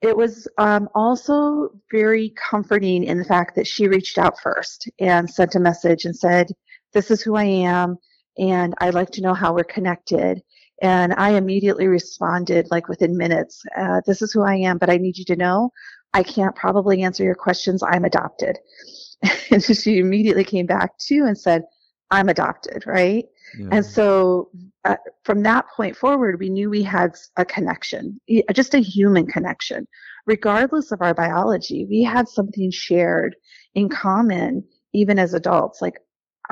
it 0.00 0.16
was 0.16 0.48
um, 0.58 0.88
also 0.94 1.70
very 1.90 2.30
comforting 2.30 3.04
in 3.04 3.18
the 3.18 3.24
fact 3.24 3.54
that 3.56 3.66
she 3.66 3.88
reached 3.88 4.18
out 4.18 4.40
first 4.40 4.90
and 4.98 5.30
sent 5.30 5.54
a 5.54 5.60
message 5.60 6.04
and 6.04 6.16
said, 6.16 6.48
This 6.92 7.10
is 7.10 7.22
who 7.22 7.36
I 7.36 7.44
am, 7.44 7.98
and 8.38 8.74
I'd 8.78 8.94
like 8.94 9.10
to 9.10 9.22
know 9.22 9.34
how 9.34 9.54
we're 9.54 9.64
connected. 9.64 10.42
And 10.80 11.14
I 11.14 11.30
immediately 11.30 11.86
responded, 11.86 12.68
like 12.70 12.88
within 12.88 13.16
minutes, 13.16 13.62
uh, 13.76 14.00
This 14.06 14.22
is 14.22 14.32
who 14.32 14.42
I 14.42 14.56
am, 14.56 14.78
but 14.78 14.90
I 14.90 14.96
need 14.96 15.16
you 15.16 15.24
to 15.26 15.36
know 15.36 15.70
I 16.14 16.22
can't 16.22 16.54
probably 16.54 17.02
answer 17.02 17.24
your 17.24 17.34
questions. 17.34 17.82
I'm 17.82 18.04
adopted. 18.04 18.58
and 19.50 19.62
she 19.62 19.98
immediately 19.98 20.44
came 20.44 20.66
back 20.66 20.98
too 20.98 21.24
and 21.26 21.38
said, 21.38 21.62
I'm 22.10 22.28
adopted, 22.28 22.84
right? 22.86 23.24
Yeah. 23.58 23.68
And 23.72 23.86
so 23.86 24.50
uh, 24.84 24.96
from 25.24 25.42
that 25.44 25.66
point 25.74 25.96
forward, 25.96 26.38
we 26.38 26.50
knew 26.50 26.68
we 26.68 26.82
had 26.82 27.14
a 27.36 27.44
connection, 27.44 28.20
just 28.52 28.74
a 28.74 28.80
human 28.80 29.26
connection. 29.26 29.86
Regardless 30.26 30.92
of 30.92 31.00
our 31.00 31.14
biology, 31.14 31.86
we 31.88 32.02
had 32.02 32.28
something 32.28 32.70
shared 32.70 33.34
in 33.74 33.88
common, 33.88 34.64
even 34.92 35.18
as 35.18 35.32
adults. 35.32 35.80
Like, 35.80 35.98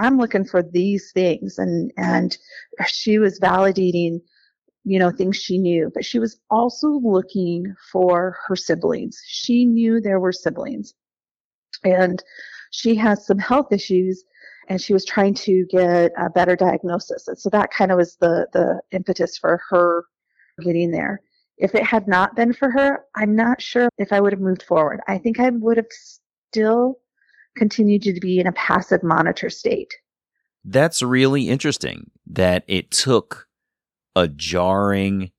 I'm 0.01 0.19
looking 0.19 0.45
for 0.45 0.63
these 0.63 1.13
things. 1.13 1.59
And, 1.59 1.93
and 1.97 2.37
she 2.87 3.19
was 3.19 3.39
validating, 3.39 4.21
you 4.85 4.99
know, 4.99 5.11
things 5.11 5.37
she 5.37 5.59
knew, 5.59 5.91
but 5.95 6.05
she 6.05 6.19
was 6.19 6.41
also 6.51 6.89
looking 6.89 7.75
for 7.93 8.37
her 8.47 8.57
siblings. 8.57 9.21
She 9.27 9.67
knew 9.67 10.01
there 10.01 10.21
were 10.21 10.33
siblings. 10.33 10.95
And 11.85 12.23
she 12.71 12.95
has 12.97 13.27
some 13.27 13.39
health 13.39 13.73
issues 13.73 14.25
and 14.69 14.81
she 14.81 14.93
was 14.93 15.05
trying 15.05 15.35
to 15.35 15.67
get 15.71 16.13
a 16.17 16.31
better 16.31 16.57
diagnosis. 16.57 17.29
And 17.29 17.39
so 17.39 17.51
that 17.51 17.71
kind 17.71 17.91
of 17.91 17.99
was 17.99 18.17
the, 18.21 18.47
the 18.53 18.81
impetus 18.93 19.37
for 19.37 19.61
her 19.69 20.05
getting 20.63 20.91
there. 20.91 21.21
If 21.59 21.75
it 21.75 21.83
had 21.83 22.09
not 22.09 22.37
been 22.37 22.53
for 22.53 22.71
her, 22.71 23.05
I'm 23.17 23.37
not 23.37 23.61
sure 23.61 23.91
if 23.99 24.13
I 24.13 24.21
would 24.21 24.33
have 24.33 24.41
moved 24.41 24.63
forward. 24.63 25.01
I 25.09 25.19
think 25.19 25.41
I 25.41 25.51
would 25.51 25.77
have 25.77 25.89
still 25.91 27.01
continued 27.57 28.03
to 28.03 28.19
be 28.21 28.39
in 28.39 28.47
a 28.47 28.53
passive 28.53 29.03
monitor 29.03 29.51
state. 29.51 29.95
That's 30.65 31.03
really 31.03 31.49
interesting 31.49 32.11
that 32.27 32.65
it 32.67 32.91
took 32.91 33.49
a 34.15 34.29
jarring 34.29 35.31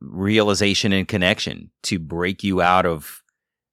realization 0.00 0.92
and 0.92 1.06
connection 1.06 1.70
to 1.82 1.98
break 1.98 2.42
you 2.42 2.60
out 2.60 2.86
of 2.86 3.22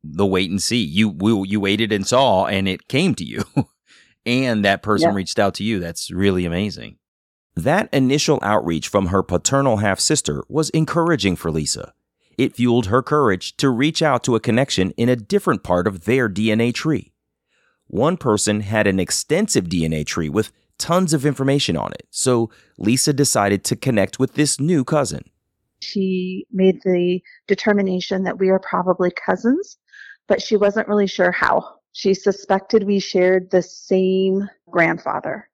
the 0.04 0.26
wait 0.26 0.50
and 0.50 0.62
see. 0.62 0.84
You 0.84 1.16
you 1.46 1.60
waited 1.60 1.92
and 1.92 2.06
saw, 2.06 2.46
and 2.46 2.68
it 2.68 2.88
came 2.88 3.16
to 3.16 3.24
you. 3.24 3.44
and 4.26 4.64
that 4.66 4.84
person 4.84 5.10
yeah. 5.10 5.16
reached 5.16 5.40
out 5.40 5.54
to 5.56 5.64
you. 5.64 5.80
That's 5.80 6.12
really 6.12 6.46
amazing. 6.46 6.98
That 7.56 7.90
initial 7.92 8.40
outreach 8.44 8.88
from 8.88 9.08
her 9.08 9.24
paternal 9.24 9.78
half 9.78 10.00
sister 10.00 10.44
was 10.48 10.70
encouraging 10.72 11.36
for 11.36 11.50
Lisa. 11.50 11.94
It 12.38 12.56
fueled 12.56 12.86
her 12.88 13.02
courage 13.02 13.58
to 13.58 13.70
reach 13.70 14.04
out 14.04 14.24
to 14.26 14.36
a 14.36 14.40
connection 14.40 14.92
in 14.92 15.10
a 15.10 15.16
different 15.16 15.64
part 15.64 15.88
of 15.88 16.06
their 16.06 16.30
DNA 16.30 16.72
tree. 16.72 17.14
One 17.88 18.18
person 18.18 18.62
had 18.62 18.88
an 18.88 19.00
extensive 19.00 19.66
DNA 19.66 20.06
tree 20.06 20.30
with 20.30 20.52
tons 20.78 21.14
of 21.14 21.26
information 21.26 21.78
on 21.78 21.92
it, 21.94 22.08
so 22.12 22.50
Lisa 22.78 23.14
decided 23.14 23.64
to 23.66 23.76
connect 23.76 24.20
with 24.20 24.34
this 24.34 24.60
new 24.60 24.84
cousin. 24.84 25.24
She 25.80 26.46
made 26.52 26.82
the 26.84 27.22
determination 27.48 28.24
that 28.24 28.40
we 28.40 28.50
are 28.50 28.60
probably 28.60 29.12
cousins, 29.12 29.78
but 30.28 30.42
she 30.42 30.58
wasn't 30.58 30.88
really 30.88 31.08
sure 31.08 31.32
how. 31.32 31.78
She 31.94 32.14
suspected 32.14 32.84
we 32.84 33.00
shared 33.00 33.50
the 33.50 33.62
same 33.62 34.50
grandfather. 34.70 35.50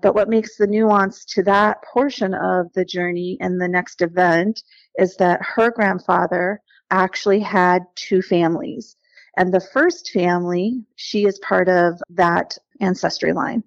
But 0.00 0.14
what 0.14 0.28
makes 0.28 0.56
the 0.56 0.66
nuance 0.66 1.24
to 1.34 1.42
that 1.44 1.82
portion 1.82 2.34
of 2.34 2.72
the 2.72 2.84
journey 2.84 3.36
and 3.40 3.60
the 3.60 3.68
next 3.68 4.00
event 4.00 4.62
is 4.96 5.16
that 5.16 5.40
her 5.42 5.70
grandfather 5.70 6.60
actually 6.90 7.40
had 7.40 7.82
two 7.96 8.22
families. 8.22 8.96
And 9.38 9.54
the 9.54 9.60
first 9.60 10.10
family, 10.10 10.84
she 10.96 11.24
is 11.24 11.38
part 11.38 11.68
of 11.68 12.02
that 12.10 12.58
ancestry 12.80 13.32
line. 13.32 13.62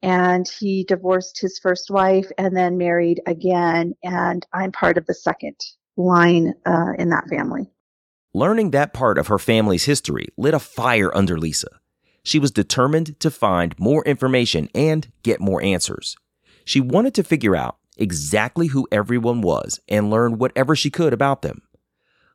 And 0.00 0.48
he 0.60 0.84
divorced 0.84 1.40
his 1.40 1.58
first 1.58 1.90
wife 1.90 2.30
and 2.38 2.56
then 2.56 2.78
married 2.78 3.20
again. 3.26 3.94
And 4.04 4.46
I'm 4.52 4.70
part 4.70 4.96
of 4.96 5.06
the 5.06 5.14
second 5.14 5.56
line 5.96 6.54
uh, 6.64 6.92
in 6.96 7.10
that 7.10 7.28
family. 7.28 7.68
Learning 8.32 8.70
that 8.70 8.92
part 8.92 9.18
of 9.18 9.26
her 9.26 9.40
family's 9.40 9.86
history 9.86 10.28
lit 10.36 10.54
a 10.54 10.60
fire 10.60 11.12
under 11.16 11.36
Lisa. 11.36 11.80
She 12.22 12.38
was 12.38 12.52
determined 12.52 13.18
to 13.18 13.30
find 13.30 13.76
more 13.76 14.04
information 14.04 14.68
and 14.72 15.10
get 15.24 15.40
more 15.40 15.60
answers. 15.60 16.16
She 16.64 16.80
wanted 16.80 17.14
to 17.14 17.24
figure 17.24 17.56
out 17.56 17.78
exactly 17.96 18.68
who 18.68 18.86
everyone 18.92 19.40
was 19.40 19.80
and 19.88 20.10
learn 20.10 20.38
whatever 20.38 20.76
she 20.76 20.90
could 20.90 21.12
about 21.12 21.42
them. 21.42 21.62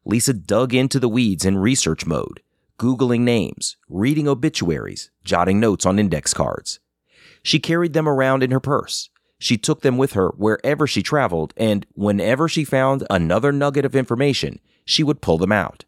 Lisa 0.04 0.34
dug 0.34 0.74
into 0.74 1.00
the 1.00 1.08
weeds 1.08 1.46
in 1.46 1.58
research 1.58 2.06
mode, 2.06 2.42
Googling 2.80 3.22
names, 3.22 3.78
reading 3.88 4.28
obituaries, 4.28 5.12
jotting 5.24 5.60
notes 5.60 5.86
on 5.86 6.00
index 6.00 6.34
cards. 6.34 6.80
She 7.44 7.60
carried 7.60 7.94
them 7.94 8.08
around 8.08 8.42
in 8.42 8.52
her 8.52 8.60
purse. 8.60 9.10
She 9.38 9.58
took 9.58 9.82
them 9.82 9.98
with 9.98 10.14
her 10.14 10.30
wherever 10.30 10.88
she 10.88 11.04
traveled, 11.04 11.54
and 11.58 11.86
whenever 11.94 12.48
she 12.48 12.64
found 12.64 13.06
another 13.10 13.52
nugget 13.52 13.86
of 13.86 13.96
information, 13.96 14.60
she 14.86 15.04
would 15.04 15.22
pull 15.22 15.38
them 15.38 15.52
out. 15.52 15.86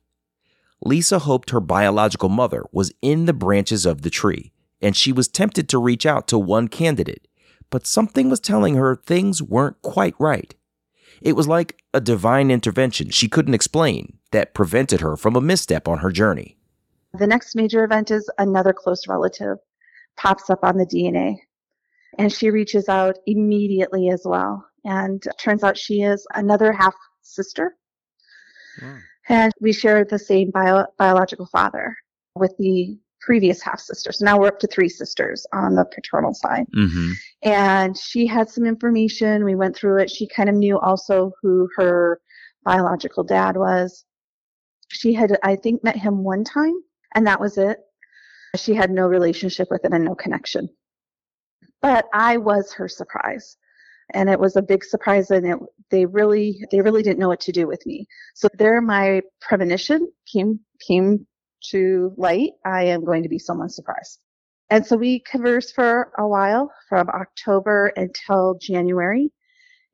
Lisa 0.83 1.19
hoped 1.19 1.49
her 1.49 1.59
biological 1.59 2.29
mother 2.29 2.63
was 2.71 2.93
in 3.01 3.25
the 3.25 3.33
branches 3.33 3.85
of 3.85 4.01
the 4.01 4.09
tree, 4.09 4.51
and 4.81 4.95
she 4.95 5.11
was 5.11 5.27
tempted 5.27 5.67
to 5.69 5.79
reach 5.79 6.05
out 6.05 6.27
to 6.27 6.37
one 6.37 6.67
candidate, 6.67 7.27
but 7.69 7.87
something 7.87 8.29
was 8.29 8.39
telling 8.39 8.75
her 8.75 8.95
things 8.95 9.41
weren't 9.41 9.81
quite 9.81 10.15
right. 10.19 10.53
It 11.21 11.35
was 11.35 11.47
like 11.47 11.81
a 11.93 12.01
divine 12.01 12.51
intervention 12.51 13.09
she 13.09 13.29
couldn't 13.29 13.53
explain 13.53 14.17
that 14.31 14.53
prevented 14.53 15.01
her 15.01 15.15
from 15.15 15.35
a 15.35 15.41
misstep 15.41 15.87
on 15.87 15.99
her 15.99 16.11
journey. 16.11 16.57
The 17.17 17.27
next 17.27 17.55
major 17.55 17.83
event 17.83 18.11
is 18.11 18.29
another 18.37 18.73
close 18.73 19.07
relative 19.07 19.57
pops 20.17 20.49
up 20.49 20.59
on 20.63 20.77
the 20.77 20.85
DNA, 20.85 21.37
and 22.17 22.31
she 22.31 22.49
reaches 22.49 22.89
out 22.89 23.17
immediately 23.25 24.09
as 24.09 24.21
well. 24.25 24.65
And 24.83 25.23
turns 25.39 25.63
out 25.63 25.77
she 25.77 26.03
is 26.03 26.25
another 26.33 26.71
half 26.71 26.93
sister 27.21 27.75
Mm. 28.81 29.01
And 29.29 29.53
we 29.59 29.73
share 29.73 30.05
the 30.05 30.19
same 30.19 30.51
bio- 30.51 30.87
biological 30.97 31.47
father 31.47 31.95
with 32.35 32.55
the 32.59 32.97
previous 33.21 33.61
half 33.61 33.79
sister. 33.79 34.11
So 34.11 34.25
now 34.25 34.39
we're 34.39 34.47
up 34.47 34.59
to 34.59 34.67
three 34.67 34.89
sisters 34.89 35.47
on 35.51 35.75
the 35.75 35.85
paternal 35.85 36.33
side. 36.33 36.65
Mm-hmm. 36.75 37.11
And 37.43 37.97
she 37.97 38.27
had 38.27 38.49
some 38.49 38.65
information. 38.65 39.43
We 39.43 39.55
went 39.55 39.75
through 39.75 40.01
it. 40.01 40.11
She 40.11 40.27
kind 40.27 40.49
of 40.49 40.55
knew 40.55 40.79
also 40.79 41.31
who 41.41 41.67
her 41.77 42.19
biological 42.63 43.23
dad 43.23 43.57
was. 43.57 44.05
She 44.89 45.13
had, 45.13 45.37
I 45.41 45.55
think, 45.55 45.83
met 45.83 45.97
him 45.97 46.23
one 46.23 46.43
time, 46.43 46.75
and 47.15 47.25
that 47.25 47.39
was 47.39 47.57
it. 47.57 47.79
She 48.55 48.75
had 48.75 48.91
no 48.91 49.07
relationship 49.07 49.69
with 49.71 49.83
him 49.83 49.93
and 49.93 50.05
no 50.05 50.15
connection. 50.15 50.69
But 51.81 52.05
I 52.13 52.37
was 52.37 52.73
her 52.73 52.87
surprise. 52.87 53.57
And 54.13 54.29
it 54.29 54.39
was 54.39 54.55
a 54.55 54.61
big 54.61 54.83
surprise 54.83 55.31
and 55.31 55.47
it, 55.47 55.57
they 55.89 56.05
really 56.05 56.59
they 56.71 56.81
really 56.81 57.01
didn't 57.01 57.17
know 57.17 57.27
what 57.27 57.39
to 57.41 57.51
do 57.51 57.65
with 57.65 57.83
me. 57.87 58.05
So 58.35 58.47
there 58.53 58.79
my 58.79 59.21
premonition 59.41 60.07
came 60.31 60.59
came 60.85 61.25
to 61.71 62.13
light. 62.15 62.51
I 62.63 62.83
am 62.83 63.03
going 63.03 63.23
to 63.23 63.29
be 63.29 63.39
someone's 63.39 63.75
surprise. 63.75 64.19
And 64.69 64.85
so 64.85 64.95
we 64.95 65.21
conversed 65.21 65.73
for 65.73 66.11
a 66.19 66.27
while 66.27 66.71
from 66.87 67.09
october 67.09 67.91
until 67.95 68.59
january. 68.61 69.31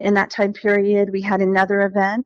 In 0.02 0.16
that 0.16 0.30
time 0.30 0.52
period 0.52 1.10
we 1.12 1.22
had 1.22 1.40
another 1.40 1.82
event. 1.82 2.26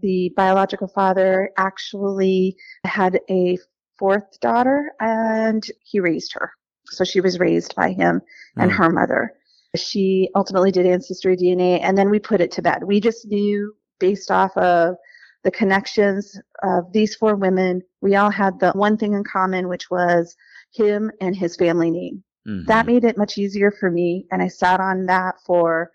The 0.00 0.32
biological 0.36 0.88
father 0.88 1.50
actually 1.56 2.56
had 2.84 3.20
a 3.30 3.58
fourth 4.02 4.40
daughter 4.40 4.92
and 4.98 5.62
he 5.84 6.00
raised 6.00 6.32
her 6.32 6.50
so 6.86 7.04
she 7.04 7.20
was 7.20 7.38
raised 7.38 7.74
by 7.76 7.92
him 7.92 8.20
and 8.56 8.70
mm. 8.70 8.74
her 8.74 8.90
mother 8.90 9.32
she 9.76 10.28
ultimately 10.34 10.70
did 10.70 10.86
ancestry 10.86 11.36
DNA, 11.36 11.80
and 11.82 11.96
then 11.96 12.10
we 12.10 12.18
put 12.18 12.40
it 12.40 12.50
to 12.52 12.62
bed. 12.62 12.84
We 12.84 13.00
just 13.00 13.26
knew 13.26 13.74
based 13.98 14.30
off 14.30 14.56
of 14.56 14.96
the 15.44 15.50
connections 15.50 16.38
of 16.62 16.92
these 16.92 17.14
four 17.14 17.34
women, 17.36 17.82
we 18.00 18.16
all 18.16 18.30
had 18.30 18.60
the 18.60 18.72
one 18.72 18.96
thing 18.96 19.14
in 19.14 19.24
common, 19.24 19.68
which 19.68 19.90
was 19.90 20.36
him 20.72 21.10
and 21.20 21.34
his 21.34 21.56
family 21.56 21.90
name. 21.90 22.22
Mm-hmm. 22.46 22.66
That 22.66 22.86
made 22.86 23.04
it 23.04 23.16
much 23.16 23.38
easier 23.38 23.70
for 23.70 23.90
me, 23.90 24.26
and 24.30 24.42
I 24.42 24.48
sat 24.48 24.80
on 24.80 25.06
that 25.06 25.36
for 25.44 25.90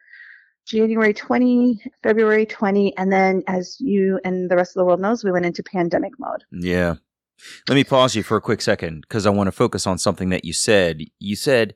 January 0.66 1.14
20, 1.14 1.82
February 2.04 2.46
20, 2.46 2.98
and 2.98 3.12
then 3.12 3.44
as 3.48 3.78
you 3.80 4.20
and 4.26 4.50
the 4.50 4.56
rest 4.56 4.76
of 4.76 4.82
the 4.82 4.86
world 4.86 5.00
knows, 5.00 5.24
we 5.24 5.32
went 5.32 5.46
into 5.46 5.64
pandemic 5.64 6.14
mode. 6.20 6.44
Yeah. 6.52 6.96
Let 7.68 7.76
me 7.76 7.84
pause 7.84 8.16
you 8.16 8.24
for 8.24 8.38
a 8.38 8.42
quick 8.42 8.62
second 8.62 9.02
because 9.02 9.26
I 9.26 9.30
want 9.30 9.48
to 9.48 9.52
focus 9.52 9.86
on 9.86 9.98
something 9.98 10.30
that 10.30 10.46
you 10.46 10.54
said. 10.54 11.02
You 11.20 11.36
said 11.36 11.76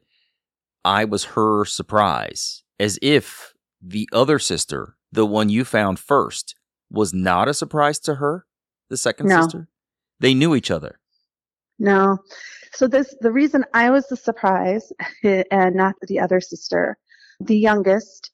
I 0.83 1.05
was 1.05 1.25
her 1.25 1.65
surprise, 1.65 2.63
as 2.79 2.97
if 3.01 3.53
the 3.81 4.09
other 4.11 4.39
sister, 4.39 4.97
the 5.11 5.25
one 5.25 5.49
you 5.49 5.63
found 5.65 5.99
first, 5.99 6.55
was 6.89 7.13
not 7.13 7.47
a 7.47 7.53
surprise 7.53 7.99
to 7.99 8.15
her, 8.15 8.45
the 8.89 8.97
second 8.97 9.27
no. 9.27 9.41
sister. 9.41 9.67
They 10.19 10.33
knew 10.33 10.55
each 10.55 10.71
other. 10.71 10.99
No. 11.79 12.19
So 12.73 12.87
this 12.87 13.15
the 13.21 13.31
reason 13.31 13.65
I 13.73 13.89
was 13.89 14.07
the 14.07 14.15
surprise 14.15 14.91
eh, 15.23 15.43
and 15.51 15.75
not 15.75 15.95
the 16.07 16.19
other 16.19 16.39
sister, 16.39 16.97
the 17.39 17.57
youngest, 17.57 18.31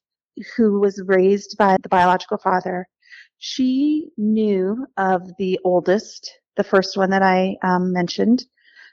who 0.56 0.78
was 0.78 1.02
raised 1.06 1.56
by 1.58 1.76
the 1.82 1.88
biological 1.88 2.38
father, 2.38 2.86
she 3.38 4.10
knew 4.16 4.86
of 4.96 5.22
the 5.38 5.58
oldest, 5.64 6.37
the 6.58 6.64
first 6.64 6.98
one 6.98 7.10
that 7.10 7.22
I 7.22 7.56
um, 7.62 7.92
mentioned. 7.92 8.44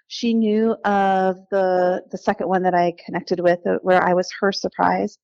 She 0.08 0.34
knew 0.34 0.74
of 0.86 1.38
the 1.52 2.04
the 2.12 2.18
second 2.18 2.48
one 2.48 2.64
that 2.64 2.76
I 2.76 2.94
connected 3.04 3.40
with, 3.42 3.60
uh, 3.68 3.80
where 3.82 4.02
I 4.02 4.14
was 4.14 4.32
her 4.40 4.52
surprise, 4.54 5.18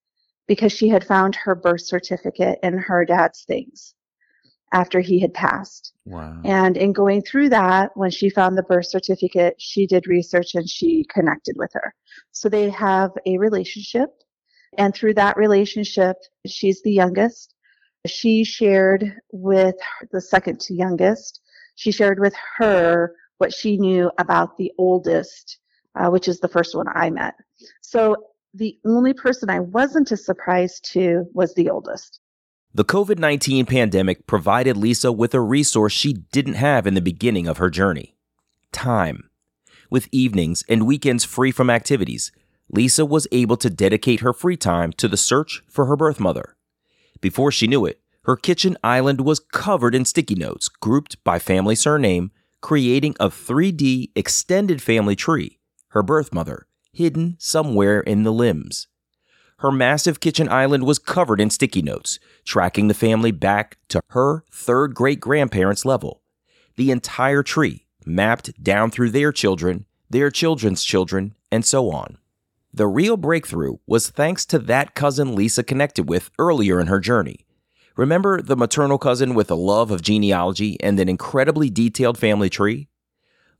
because 0.47 0.73
she 0.73 0.89
had 0.89 1.05
found 1.05 1.35
her 1.35 1.55
birth 1.55 1.85
certificate 1.85 2.59
in 2.63 2.77
her 2.77 3.05
dad's 3.05 3.43
things 3.43 3.93
after 4.73 4.99
he 5.01 5.19
had 5.19 5.33
passed. 5.33 5.93
Wow. 6.05 6.41
And 6.45 6.77
in 6.77 6.93
going 6.93 7.21
through 7.21 7.49
that, 7.49 7.91
when 7.95 8.09
she 8.09 8.29
found 8.29 8.57
the 8.57 8.63
birth 8.63 8.87
certificate, 8.87 9.55
she 9.59 9.85
did 9.85 10.07
research 10.07 10.55
and 10.55 10.67
she 10.67 11.05
connected 11.09 11.55
with 11.57 11.71
her. 11.73 11.93
So 12.31 12.49
they 12.49 12.69
have 12.69 13.11
a 13.25 13.37
relationship. 13.37 14.09
And 14.77 14.95
through 14.95 15.15
that 15.15 15.35
relationship, 15.35 16.15
she's 16.47 16.81
the 16.81 16.93
youngest. 16.93 17.53
She 18.07 18.45
shared 18.45 19.13
with 19.33 19.75
the 20.11 20.21
second 20.21 20.61
to 20.61 20.73
youngest, 20.73 21.40
she 21.81 21.91
shared 21.91 22.19
with 22.19 22.35
her 22.57 23.15
what 23.39 23.51
she 23.51 23.75
knew 23.75 24.11
about 24.19 24.55
the 24.57 24.71
oldest, 24.77 25.57
uh, 25.95 26.11
which 26.11 26.27
is 26.27 26.39
the 26.39 26.47
first 26.47 26.75
one 26.75 26.85
I 26.93 27.09
met. 27.09 27.33
So 27.81 28.15
the 28.53 28.77
only 28.85 29.13
person 29.13 29.49
I 29.49 29.61
wasn't 29.61 30.11
a 30.11 30.17
surprise 30.17 30.79
to 30.91 31.25
was 31.33 31.55
the 31.55 31.71
oldest. 31.71 32.19
The 32.75 32.85
COVID 32.85 33.17
19 33.17 33.65
pandemic 33.65 34.27
provided 34.27 34.77
Lisa 34.77 35.11
with 35.11 35.33
a 35.33 35.41
resource 35.41 35.91
she 35.91 36.13
didn't 36.13 36.53
have 36.53 36.85
in 36.85 36.93
the 36.93 37.01
beginning 37.01 37.47
of 37.47 37.57
her 37.57 37.71
journey 37.71 38.15
time. 38.71 39.31
With 39.89 40.07
evenings 40.11 40.63
and 40.69 40.85
weekends 40.85 41.25
free 41.25 41.51
from 41.51 41.71
activities, 41.71 42.31
Lisa 42.69 43.07
was 43.07 43.27
able 43.31 43.57
to 43.57 43.71
dedicate 43.71 44.19
her 44.19 44.33
free 44.33 44.55
time 44.55 44.93
to 44.93 45.07
the 45.07 45.17
search 45.17 45.63
for 45.67 45.87
her 45.87 45.95
birth 45.95 46.19
mother. 46.19 46.55
Before 47.21 47.51
she 47.51 47.65
knew 47.65 47.87
it, 47.87 48.00
her 48.23 48.35
kitchen 48.35 48.77
island 48.83 49.21
was 49.21 49.39
covered 49.39 49.95
in 49.95 50.05
sticky 50.05 50.35
notes 50.35 50.69
grouped 50.69 51.23
by 51.23 51.39
family 51.39 51.75
surname, 51.75 52.31
creating 52.61 53.15
a 53.19 53.29
3D 53.29 54.11
extended 54.15 54.81
family 54.81 55.15
tree, 55.15 55.59
her 55.89 56.03
birth 56.03 56.31
mother, 56.31 56.67
hidden 56.93 57.35
somewhere 57.39 57.99
in 58.01 58.23
the 58.23 58.31
limbs. 58.31 58.87
Her 59.59 59.71
massive 59.71 60.19
kitchen 60.19 60.49
island 60.49 60.85
was 60.85 60.99
covered 60.99 61.41
in 61.41 61.49
sticky 61.49 61.81
notes, 61.81 62.19
tracking 62.45 62.87
the 62.87 62.93
family 62.93 63.31
back 63.31 63.77
to 63.89 64.01
her 64.09 64.43
third 64.51 64.95
great 64.95 65.19
grandparents' 65.19 65.85
level. 65.85 66.21
The 66.77 66.91
entire 66.91 67.43
tree 67.43 67.85
mapped 68.05 68.63
down 68.63 68.91
through 68.91 69.11
their 69.11 69.31
children, 69.31 69.85
their 70.09 70.31
children's 70.31 70.83
children, 70.83 71.35
and 71.51 71.65
so 71.65 71.91
on. 71.91 72.17
The 72.73 72.87
real 72.87 73.17
breakthrough 73.17 73.77
was 73.85 74.09
thanks 74.09 74.45
to 74.47 74.59
that 74.59 74.95
cousin 74.95 75.35
Lisa 75.35 75.63
connected 75.63 76.07
with 76.09 76.31
earlier 76.39 76.79
in 76.79 76.87
her 76.87 76.99
journey. 76.99 77.45
Remember 77.95 78.41
the 78.41 78.55
maternal 78.55 78.97
cousin 78.97 79.33
with 79.33 79.51
a 79.51 79.55
love 79.55 79.91
of 79.91 80.01
genealogy 80.01 80.77
and 80.81 80.99
an 80.99 81.09
incredibly 81.09 81.69
detailed 81.69 82.17
family 82.17 82.49
tree? 82.49 82.87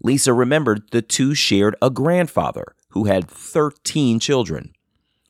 Lisa 0.01 0.33
remembered 0.33 0.89
the 0.91 1.01
two 1.01 1.35
shared 1.35 1.75
a 1.81 1.89
grandfather 1.89 2.75
who 2.89 3.05
had 3.05 3.29
13 3.29 4.19
children. 4.19 4.73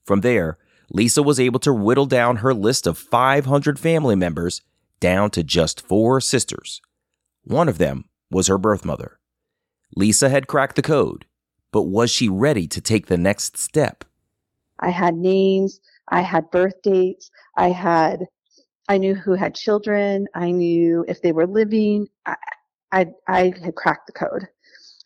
From 0.04 0.22
there, 0.22 0.58
Lisa 0.90 1.24
was 1.24 1.40
able 1.40 1.60
to 1.62 1.74
whittle 1.74 2.06
down 2.06 2.38
her 2.38 2.54
list 2.54 2.86
of 2.86 2.98
500 2.98 3.80
family 3.80 4.16
members 4.16 4.62
down 5.00 5.30
to 5.32 5.44
just 5.44 5.86
four 5.86 6.22
sisters. 6.22 6.82
One 7.44 7.68
of 7.68 7.78
them 7.78 8.06
was 8.30 8.48
her 8.48 8.58
birth 8.58 8.86
mother. 8.86 9.20
Lisa 9.96 10.30
had 10.30 10.48
cracked 10.48 10.76
the 10.76 10.82
code, 10.82 11.26
but 11.72 11.84
was 11.84 12.12
she 12.12 12.30
ready 12.30 12.68
to 12.68 12.82
take 12.82 13.08
the 13.08 13.18
next 13.18 13.58
step? 13.58 14.06
I 14.80 14.90
had 14.90 15.16
names, 15.16 15.80
I 16.10 16.22
had 16.22 16.52
birth 16.52 16.82
dates, 16.82 17.30
I 17.58 17.70
had, 17.70 18.28
I 18.88 18.98
knew 18.98 19.16
who 19.16 19.34
had 19.34 19.56
children, 19.56 20.28
I 20.36 20.52
knew 20.52 21.06
if 21.08 21.22
they 21.22 21.32
were 21.32 21.48
living. 21.48 22.08
I, 22.26 22.36
I, 22.92 23.06
I 23.28 23.54
had 23.64 23.76
cracked 23.76 24.08
the 24.08 24.14
code. 24.14 24.48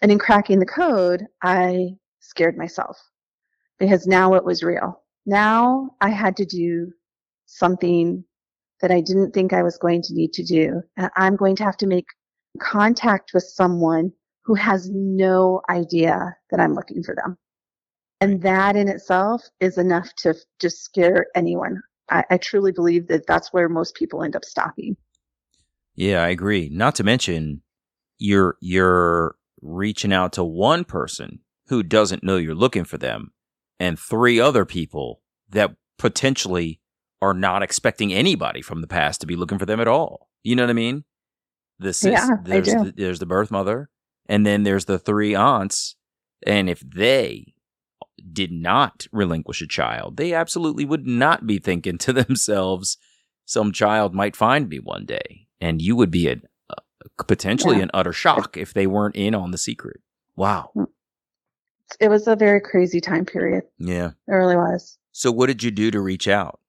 And 0.02 0.12
in 0.12 0.20
cracking 0.20 0.60
the 0.60 0.66
code, 0.66 1.26
I 1.44 1.96
scared 2.20 2.58
myself 2.58 2.98
because 3.80 4.08
now 4.08 4.34
it 4.34 4.44
was 4.44 4.64
real. 4.64 5.02
Now 5.26 5.92
I 6.02 6.10
had 6.10 6.36
to 6.38 6.46
do 6.46 6.92
something 7.46 8.24
that 8.82 8.92
I 8.92 9.02
didn't 9.02 9.34
think 9.34 9.54
I 9.54 9.64
was 9.64 9.78
going 9.78 10.02
to 10.04 10.14
need 10.14 10.34
to 10.34 10.44
do. 10.44 10.82
And 10.98 11.10
I'm 11.16 11.36
going 11.36 11.56
to 11.58 11.64
have 11.64 11.78
to 11.78 11.88
make 11.88 12.08
contact 12.60 13.32
with 13.34 13.44
someone 13.44 14.12
who 14.44 14.56
has 14.56 14.90
no 14.92 15.62
idea 15.70 16.36
that 16.52 16.60
I'm 16.60 16.74
looking 16.74 17.04
for 17.04 17.16
them. 17.16 17.38
And 18.22 18.42
that 18.44 18.76
in 18.76 18.88
itself 18.88 19.44
is 19.60 19.78
enough 19.78 20.14
to 20.18 20.36
just 20.60 20.84
scare 20.84 21.28
anyone. 21.36 21.82
I, 22.10 22.24
I 22.30 22.38
truly 22.38 22.72
believe 22.72 23.08
that 23.08 23.28
that's 23.28 23.52
where 23.54 23.70
most 23.70 23.96
people 23.96 24.24
end 24.24 24.36
up 24.36 24.46
stopping. 24.46 24.96
Yeah, 25.96 26.22
I 26.24 26.30
agree. 26.30 26.70
Not 26.72 26.96
to 26.96 27.04
mention 27.04 27.62
you're 28.18 28.58
you're 28.62 29.36
reaching 29.62 30.14
out 30.14 30.34
to 30.34 30.44
one 30.44 30.84
person 30.84 31.40
who 31.68 31.82
doesn't 31.84 32.24
know 32.24 32.38
you're 32.38 32.54
looking 32.54 32.84
for 32.84 32.98
them 32.98 33.32
and 33.80 33.98
three 33.98 34.40
other 34.40 34.66
people 34.66 35.22
that 35.50 35.76
potentially 35.98 36.80
are 37.22 37.34
not 37.34 37.64
expecting 37.64 38.14
anybody 38.14 38.62
from 38.62 38.82
the 38.82 38.88
past 38.88 39.22
to 39.22 39.28
be 39.28 39.36
looking 39.36 39.58
for 39.58 39.66
them 39.66 39.80
at 39.80 39.88
all. 39.88 40.30
You 40.44 40.56
know 40.56 40.64
what 40.64 40.70
I 40.70 40.74
mean? 40.74 41.06
The 41.80 41.94
sis, 41.94 42.12
Yeah, 42.14 42.30
I 42.34 42.44
there's 42.44 42.68
do. 42.68 42.84
the, 42.86 42.94
there's 42.96 43.20
the 43.20 43.26
birth 43.26 43.50
mother, 43.52 43.90
and 44.28 44.46
then 44.46 44.64
there's 44.64 44.86
the 44.86 45.00
three 45.00 45.34
aunts, 45.34 45.96
and 46.46 46.70
if 46.70 46.82
they 46.82 47.55
did 48.32 48.52
not 48.52 49.08
relinquish 49.12 49.62
a 49.62 49.68
child, 49.68 50.18
they 50.18 50.34
absolutely 50.34 50.86
would 50.86 51.06
not 51.08 51.46
be 51.48 51.60
thinking 51.60 51.98
to 52.00 52.14
themselves, 52.22 52.98
"Some 53.46 53.72
child 53.72 54.14
might 54.14 54.36
find 54.36 54.68
me 54.70 54.80
one 54.80 55.06
day," 55.06 55.48
and 55.62 55.82
you 55.82 55.96
would 55.96 56.12
be 56.12 56.28
a, 56.28 56.34
a 56.70 56.74
uh, 56.74 57.24
potentially 57.28 57.78
Yeah. 57.78 57.84
an 57.84 57.92
utter 57.94 58.14
shock 58.14 58.58
if 58.58 58.74
they 58.74 58.88
weren't 58.88 59.16
in 59.16 59.36
on 59.36 59.52
the 59.52 59.58
secret. 59.58 60.02
Wow. 60.36 60.72
Mm. 60.76 60.88
It 62.00 62.10
was 62.10 62.28
a 62.28 62.36
very 62.36 62.60
crazy 62.62 63.00
time 63.00 63.26
period. 63.26 63.64
Yeah. 63.78 64.12
It 64.28 64.32
really 64.34 64.56
was. 64.58 64.98
So 65.12 65.32
what 65.32 65.48
did 65.48 65.62
you 65.64 65.72
do 65.72 65.92
to 65.92 66.02
reach 66.02 66.28
out? 66.28 66.60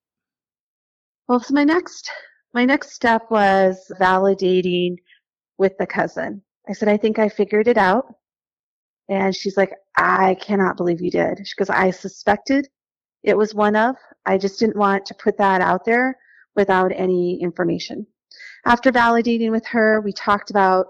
Well, 1.26 1.40
so 1.40 1.54
my 1.54 1.64
next 1.64 2.08
my 2.54 2.64
next 2.64 2.92
step 2.92 3.22
was 3.30 3.90
validating 4.00 4.96
with 5.58 5.72
the 5.78 5.86
cousin. 5.86 6.42
I 6.68 6.72
said, 6.72 6.88
I 6.88 6.96
think 6.96 7.18
I 7.18 7.28
figured 7.28 7.66
it 7.68 7.78
out. 7.78 8.14
And 9.08 9.34
she's 9.34 9.56
like, 9.56 9.72
I 9.96 10.34
cannot 10.34 10.76
believe 10.76 11.00
you 11.00 11.10
did. 11.10 11.46
She 11.46 11.54
goes, 11.56 11.70
I 11.70 11.90
suspected 11.90 12.68
it 13.22 13.36
was 13.36 13.54
one 13.54 13.76
of. 13.76 13.96
I 14.24 14.38
just 14.38 14.58
didn't 14.58 14.76
want 14.76 15.06
to 15.06 15.14
put 15.14 15.38
that 15.38 15.60
out 15.60 15.84
there 15.84 16.16
without 16.54 16.92
any 16.94 17.40
information. 17.40 18.06
After 18.64 18.90
validating 18.90 19.50
with 19.50 19.66
her, 19.66 20.00
we 20.00 20.12
talked 20.12 20.50
about 20.50 20.86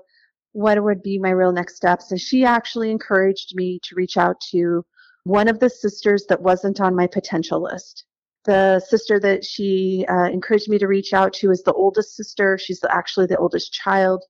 what 0.52 0.82
would 0.82 1.02
be 1.02 1.18
my 1.18 1.30
real 1.30 1.52
next 1.52 1.76
steps. 1.76 2.10
And 2.10 2.20
she 2.20 2.44
actually 2.44 2.90
encouraged 2.90 3.54
me 3.54 3.80
to 3.84 3.94
reach 3.94 4.16
out 4.16 4.40
to 4.52 4.84
one 5.24 5.48
of 5.48 5.60
the 5.60 5.68
sisters 5.68 6.24
that 6.28 6.40
wasn't 6.40 6.80
on 6.80 6.94
my 6.94 7.06
potential 7.06 7.62
list 7.62 8.04
the 8.46 8.80
sister 8.80 9.20
that 9.20 9.44
she 9.44 10.06
uh, 10.08 10.28
encouraged 10.30 10.70
me 10.70 10.78
to 10.78 10.86
reach 10.86 11.12
out 11.12 11.32
to 11.34 11.50
is 11.50 11.62
the 11.64 11.72
oldest 11.72 12.16
sister. 12.16 12.56
She's 12.56 12.82
actually 12.88 13.26
the 13.26 13.36
oldest 13.36 13.72
child. 13.72 14.24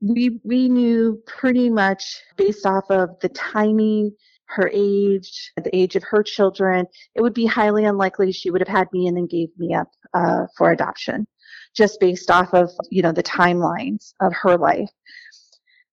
We 0.00 0.40
we 0.44 0.68
knew 0.68 1.22
pretty 1.26 1.70
much 1.70 2.22
based 2.36 2.66
off 2.66 2.84
of 2.90 3.18
the 3.20 3.28
timing, 3.30 4.12
her 4.46 4.70
age, 4.72 5.52
the 5.56 5.74
age 5.74 5.96
of 5.96 6.02
her 6.04 6.22
children, 6.22 6.86
it 7.14 7.22
would 7.22 7.34
be 7.34 7.46
highly 7.46 7.84
unlikely 7.84 8.32
she 8.32 8.50
would 8.50 8.60
have 8.60 8.76
had 8.76 8.88
me 8.92 9.06
and 9.06 9.16
then 9.16 9.26
gave 9.26 9.48
me 9.58 9.74
up 9.74 9.88
uh, 10.12 10.46
for 10.56 10.70
adoption, 10.70 11.26
just 11.74 12.00
based 12.00 12.30
off 12.30 12.52
of 12.54 12.70
you 12.90 13.02
know 13.02 13.12
the 13.12 13.22
timelines 13.22 14.12
of 14.20 14.32
her 14.34 14.56
life. 14.58 14.90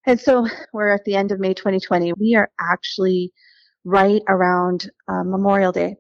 And 0.06 0.20
so 0.20 0.48
we're 0.74 0.90
at 0.90 1.06
the 1.06 1.16
end 1.16 1.32
of 1.32 1.40
May 1.40 1.54
2020. 1.54 2.14
We 2.14 2.36
are 2.36 2.50
actually 2.60 3.32
right 3.86 4.22
around 4.28 4.90
uh, 5.08 5.24
Memorial 5.24 5.72
Day 5.72 5.96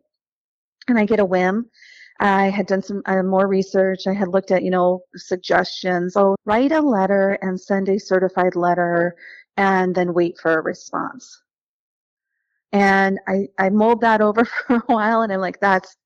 and 0.87 0.99
I 0.99 1.05
get 1.05 1.19
a 1.19 1.25
whim. 1.25 1.69
I 2.21 2.51
had 2.51 2.67
done 2.67 2.83
some 2.83 3.01
uh, 3.07 3.23
more 3.23 3.47
research. 3.47 4.05
I 4.05 4.13
had 4.13 4.27
looked 4.27 4.51
at, 4.51 4.61
you 4.61 4.69
know, 4.69 5.01
suggestions. 5.15 6.15
Oh, 6.15 6.35
write 6.45 6.71
a 6.71 6.79
letter 6.79 7.39
and 7.41 7.59
send 7.59 7.89
a 7.89 7.99
certified 7.99 8.55
letter 8.55 9.15
and 9.57 9.95
then 9.95 10.13
wait 10.13 10.37
for 10.39 10.59
a 10.59 10.61
response. 10.61 11.41
And 12.71 13.19
I, 13.27 13.47
I 13.57 13.71
mulled 13.71 14.01
that 14.01 14.21
over 14.27 14.45
for 14.45 14.75
a 14.75 14.83
while 14.85 15.23
and 15.23 15.33
I'm 15.33 15.39
like, 15.39 15.59
that's, 15.59 15.97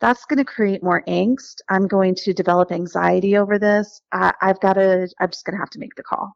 that's 0.00 0.24
going 0.26 0.38
to 0.38 0.44
create 0.44 0.84
more 0.84 1.02
angst. 1.08 1.56
I'm 1.68 1.88
going 1.88 2.14
to 2.14 2.32
develop 2.32 2.70
anxiety 2.70 3.36
over 3.36 3.58
this. 3.58 4.00
I, 4.12 4.32
I've 4.40 4.60
got 4.60 4.74
to, 4.74 5.08
I'm 5.18 5.30
just 5.30 5.44
going 5.44 5.56
to 5.56 5.60
have 5.60 5.70
to 5.70 5.80
make 5.80 5.96
the 5.96 6.04
call. 6.04 6.32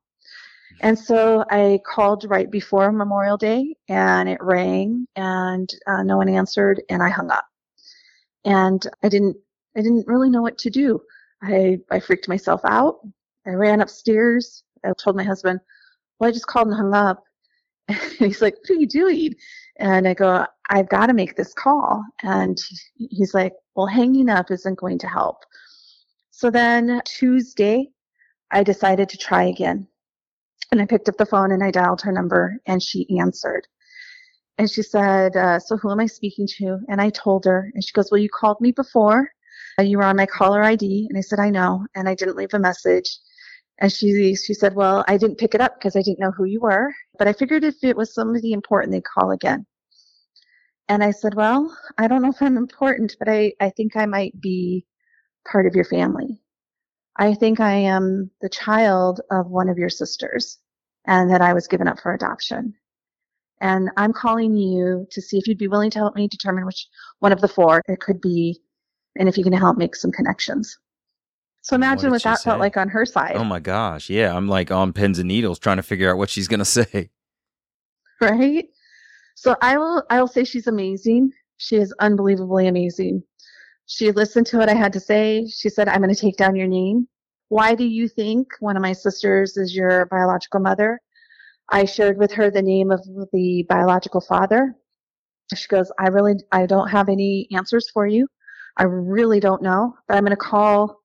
And 0.80 0.98
so 0.98 1.44
I 1.50 1.78
called 1.86 2.24
right 2.28 2.50
before 2.50 2.90
Memorial 2.90 3.36
Day 3.36 3.76
and 3.88 4.28
it 4.28 4.38
rang 4.40 5.06
and 5.14 5.72
uh, 5.86 6.02
no 6.02 6.16
one 6.16 6.28
answered 6.28 6.82
and 6.88 7.00
I 7.00 7.10
hung 7.10 7.30
up 7.30 7.44
and 8.44 8.86
I 9.02 9.08
didn't 9.08 9.36
I 9.76 9.82
didn't 9.82 10.06
really 10.06 10.30
know 10.30 10.42
what 10.42 10.58
to 10.58 10.70
do. 10.70 11.00
I 11.42 11.78
I 11.90 12.00
freaked 12.00 12.28
myself 12.28 12.60
out. 12.64 13.00
I 13.46 13.50
ran 13.50 13.80
upstairs. 13.80 14.62
I 14.84 14.92
told 15.02 15.16
my 15.16 15.24
husband, 15.24 15.60
"Well, 16.18 16.28
I 16.28 16.32
just 16.32 16.46
called 16.46 16.68
and 16.68 16.76
hung 16.76 16.94
up." 16.94 17.24
And 17.88 18.28
he's 18.28 18.42
like, 18.42 18.56
What 18.56 18.70
are 18.70 18.80
you 18.80 18.86
doing? 18.86 19.34
And 19.78 20.06
I 20.06 20.14
go, 20.14 20.46
I've 20.68 20.88
got 20.88 21.06
to 21.06 21.14
make 21.14 21.36
this 21.36 21.52
call. 21.54 22.04
And 22.22 22.58
he's 22.94 23.34
like, 23.34 23.54
Well, 23.74 23.86
hanging 23.86 24.28
up 24.28 24.50
isn't 24.50 24.78
going 24.78 24.98
to 24.98 25.08
help. 25.08 25.38
So 26.30 26.50
then 26.50 27.02
Tuesday, 27.04 27.88
I 28.50 28.62
decided 28.62 29.08
to 29.10 29.18
try 29.18 29.44
again. 29.44 29.86
And 30.72 30.80
I 30.80 30.86
picked 30.86 31.08
up 31.08 31.16
the 31.16 31.26
phone 31.26 31.52
and 31.52 31.64
I 31.64 31.70
dialed 31.70 32.02
her 32.02 32.12
number 32.12 32.58
and 32.66 32.82
she 32.82 33.18
answered. 33.18 33.66
And 34.60 34.70
she 34.70 34.82
said, 34.82 35.38
uh, 35.38 35.58
So 35.58 35.78
who 35.78 35.90
am 35.90 36.00
I 36.00 36.06
speaking 36.06 36.46
to? 36.58 36.80
And 36.86 37.00
I 37.00 37.08
told 37.08 37.46
her. 37.46 37.70
And 37.72 37.82
she 37.82 37.92
goes, 37.92 38.10
Well, 38.10 38.20
you 38.20 38.28
called 38.28 38.60
me 38.60 38.72
before. 38.72 39.30
Uh, 39.78 39.84
you 39.84 39.96
were 39.96 40.04
on 40.04 40.16
my 40.16 40.26
caller 40.26 40.62
ID. 40.62 41.06
And 41.08 41.16
I 41.16 41.22
said, 41.22 41.38
I 41.38 41.48
know. 41.48 41.86
And 41.94 42.06
I 42.06 42.14
didn't 42.14 42.36
leave 42.36 42.52
a 42.52 42.58
message. 42.58 43.08
And 43.78 43.90
she, 43.90 44.36
she 44.36 44.52
said, 44.52 44.74
Well, 44.74 45.02
I 45.08 45.16
didn't 45.16 45.38
pick 45.38 45.54
it 45.54 45.62
up 45.62 45.78
because 45.78 45.96
I 45.96 46.02
didn't 46.02 46.18
know 46.18 46.32
who 46.32 46.44
you 46.44 46.60
were. 46.60 46.92
But 47.18 47.26
I 47.26 47.32
figured 47.32 47.64
if 47.64 47.76
it 47.82 47.96
was 47.96 48.12
somebody 48.12 48.52
important, 48.52 48.92
they'd 48.92 49.02
call 49.02 49.30
again. 49.30 49.64
And 50.90 51.02
I 51.02 51.12
said, 51.12 51.32
Well, 51.32 51.74
I 51.96 52.06
don't 52.06 52.20
know 52.20 52.28
if 52.28 52.42
I'm 52.42 52.58
important, 52.58 53.16
but 53.18 53.30
I, 53.30 53.54
I 53.60 53.70
think 53.70 53.96
I 53.96 54.04
might 54.04 54.38
be 54.42 54.84
part 55.50 55.66
of 55.66 55.74
your 55.74 55.86
family. 55.86 56.42
I 57.16 57.32
think 57.32 57.60
I 57.60 57.76
am 57.76 58.30
the 58.42 58.50
child 58.50 59.22
of 59.30 59.46
one 59.46 59.70
of 59.70 59.78
your 59.78 59.88
sisters 59.88 60.58
and 61.06 61.30
that 61.30 61.40
I 61.40 61.54
was 61.54 61.66
given 61.66 61.88
up 61.88 61.98
for 61.98 62.12
adoption. 62.12 62.74
And 63.60 63.90
I'm 63.96 64.12
calling 64.12 64.56
you 64.56 65.06
to 65.10 65.20
see 65.20 65.38
if 65.38 65.46
you'd 65.46 65.58
be 65.58 65.68
willing 65.68 65.90
to 65.90 65.98
help 65.98 66.16
me 66.16 66.28
determine 66.28 66.64
which 66.64 66.86
one 67.18 67.32
of 67.32 67.40
the 67.40 67.48
four 67.48 67.82
it 67.88 68.00
could 68.00 68.20
be 68.20 68.58
and 69.16 69.28
if 69.28 69.36
you 69.36 69.44
can 69.44 69.52
help 69.52 69.76
make 69.76 69.94
some 69.94 70.10
connections. 70.10 70.78
So 71.62 71.76
imagine 71.76 72.10
what, 72.10 72.16
what 72.16 72.22
that 72.22 72.38
say? 72.38 72.44
felt 72.44 72.60
like 72.60 72.78
on 72.78 72.88
her 72.88 73.04
side. 73.04 73.36
Oh 73.36 73.44
my 73.44 73.60
gosh. 73.60 74.08
Yeah. 74.08 74.34
I'm 74.34 74.48
like 74.48 74.70
on 74.70 74.94
pins 74.94 75.18
and 75.18 75.28
needles 75.28 75.58
trying 75.58 75.76
to 75.76 75.82
figure 75.82 76.10
out 76.10 76.16
what 76.16 76.30
she's 76.30 76.48
going 76.48 76.58
to 76.60 76.64
say. 76.64 77.10
Right. 78.20 78.68
So 79.34 79.56
I 79.60 79.76
will, 79.76 80.04
I 80.10 80.20
will 80.20 80.28
say 80.28 80.44
she's 80.44 80.66
amazing. 80.66 81.32
She 81.58 81.76
is 81.76 81.92
unbelievably 82.00 82.66
amazing. 82.66 83.22
She 83.86 84.10
listened 84.12 84.46
to 84.46 84.58
what 84.58 84.68
I 84.68 84.74
had 84.74 84.92
to 84.94 85.00
say. 85.00 85.46
She 85.46 85.68
said, 85.68 85.88
I'm 85.88 86.00
going 86.00 86.14
to 86.14 86.20
take 86.20 86.36
down 86.36 86.56
your 86.56 86.68
name. 86.68 87.08
Why 87.48 87.74
do 87.74 87.84
you 87.84 88.08
think 88.08 88.48
one 88.60 88.76
of 88.76 88.82
my 88.82 88.92
sisters 88.92 89.56
is 89.56 89.74
your 89.74 90.06
biological 90.06 90.60
mother? 90.60 91.00
I 91.70 91.84
shared 91.84 92.18
with 92.18 92.32
her 92.32 92.50
the 92.50 92.62
name 92.62 92.90
of 92.90 93.02
the 93.32 93.64
biological 93.68 94.20
father. 94.20 94.74
She 95.54 95.68
goes, 95.68 95.90
I 95.98 96.08
really, 96.08 96.34
I 96.52 96.66
don't 96.66 96.88
have 96.88 97.08
any 97.08 97.48
answers 97.52 97.90
for 97.92 98.06
you. 98.06 98.26
I 98.76 98.84
really 98.84 99.40
don't 99.40 99.62
know, 99.62 99.94
but 100.06 100.16
I'm 100.16 100.24
going 100.24 100.30
to 100.30 100.36
call 100.36 101.00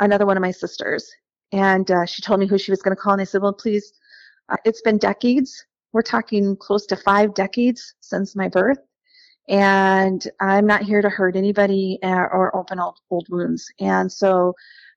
another 0.00 0.26
one 0.26 0.36
of 0.36 0.40
my 0.40 0.50
sisters. 0.50 1.10
And 1.52 1.90
uh, 1.90 2.06
she 2.06 2.22
told 2.22 2.40
me 2.40 2.46
who 2.46 2.58
she 2.58 2.70
was 2.70 2.80
going 2.80 2.96
to 2.96 3.00
call. 3.00 3.12
And 3.12 3.20
I 3.20 3.24
said, 3.24 3.42
well, 3.42 3.52
please, 3.52 3.92
uh, 4.48 4.56
it's 4.64 4.82
been 4.82 4.98
decades. 4.98 5.64
We're 5.92 6.02
talking 6.02 6.56
close 6.56 6.86
to 6.86 6.96
five 6.96 7.34
decades 7.34 7.94
since 8.00 8.34
my 8.34 8.48
birth 8.48 8.78
and 9.48 10.26
I'm 10.40 10.66
not 10.66 10.82
here 10.82 11.02
to 11.02 11.08
hurt 11.08 11.36
anybody 11.36 11.98
uh, 12.02 12.08
or 12.32 12.54
open 12.56 12.78
old, 12.78 12.98
old 13.10 13.26
wounds. 13.30 13.70
And 13.80 14.10
so 14.10 14.54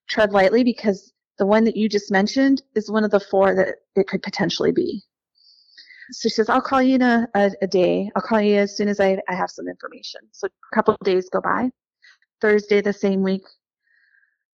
tread 0.07 0.31
lightly 0.31 0.63
because 0.63 1.13
the 1.37 1.45
one 1.45 1.63
that 1.65 1.75
you 1.75 1.89
just 1.89 2.11
mentioned 2.11 2.61
is 2.75 2.89
one 2.89 3.03
of 3.03 3.11
the 3.11 3.19
four 3.19 3.55
that 3.55 3.75
it 3.95 4.07
could 4.07 4.23
potentially 4.23 4.71
be. 4.71 5.03
So 6.11 6.29
she 6.29 6.33
says, 6.33 6.49
I'll 6.49 6.61
call 6.61 6.81
you 6.81 6.95
in 6.95 7.01
a, 7.01 7.27
a, 7.33 7.51
a 7.63 7.67
day. 7.67 8.09
I'll 8.15 8.21
call 8.21 8.39
you 8.39 8.55
as 8.57 8.77
soon 8.77 8.87
as 8.87 8.99
I, 8.99 9.17
I 9.27 9.35
have 9.35 9.49
some 9.49 9.67
information. 9.67 10.21
So 10.31 10.47
a 10.47 10.75
couple 10.75 10.95
days 11.03 11.29
go 11.29 11.41
by. 11.41 11.71
Thursday 12.41 12.81
the 12.81 12.93
same 12.93 13.23
week, 13.23 13.41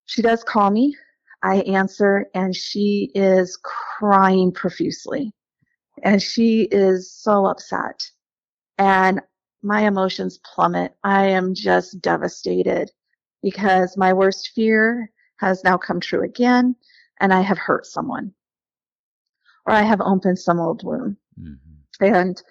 she 0.06 0.22
does 0.22 0.44
call 0.44 0.72
me. 0.72 0.96
I 1.44 1.58
answer 1.62 2.28
and 2.36 2.56
she 2.56 3.12
is 3.16 3.58
crying 3.64 4.52
profusely 4.52 5.34
and 6.04 6.22
she 6.22 6.68
is 6.72 7.12
so 7.12 7.46
upset. 7.46 8.00
And 8.78 9.22
my 9.64 9.82
emotions 9.82 10.40
plummet. 10.44 10.94
I 11.04 11.28
am 11.28 11.54
just 11.54 12.02
devastated 12.02 12.92
because 13.44 13.98
my 13.98 14.14
worst 14.14 14.52
fear 14.56 15.12
has 15.42 15.64
now 15.64 15.78
come 15.78 16.00
true 16.00 16.24
again 16.24 16.76
and 17.20 17.34
I 17.34 17.42
have 17.42 17.58
hurt 17.58 17.86
someone 17.86 18.34
or 19.66 19.74
I 19.74 19.84
have 19.84 20.02
opened 20.02 20.40
some 20.40 20.60
old 20.60 20.84
wound. 20.84 21.18
Mm-hmm. 21.40 22.06
And 22.06 22.42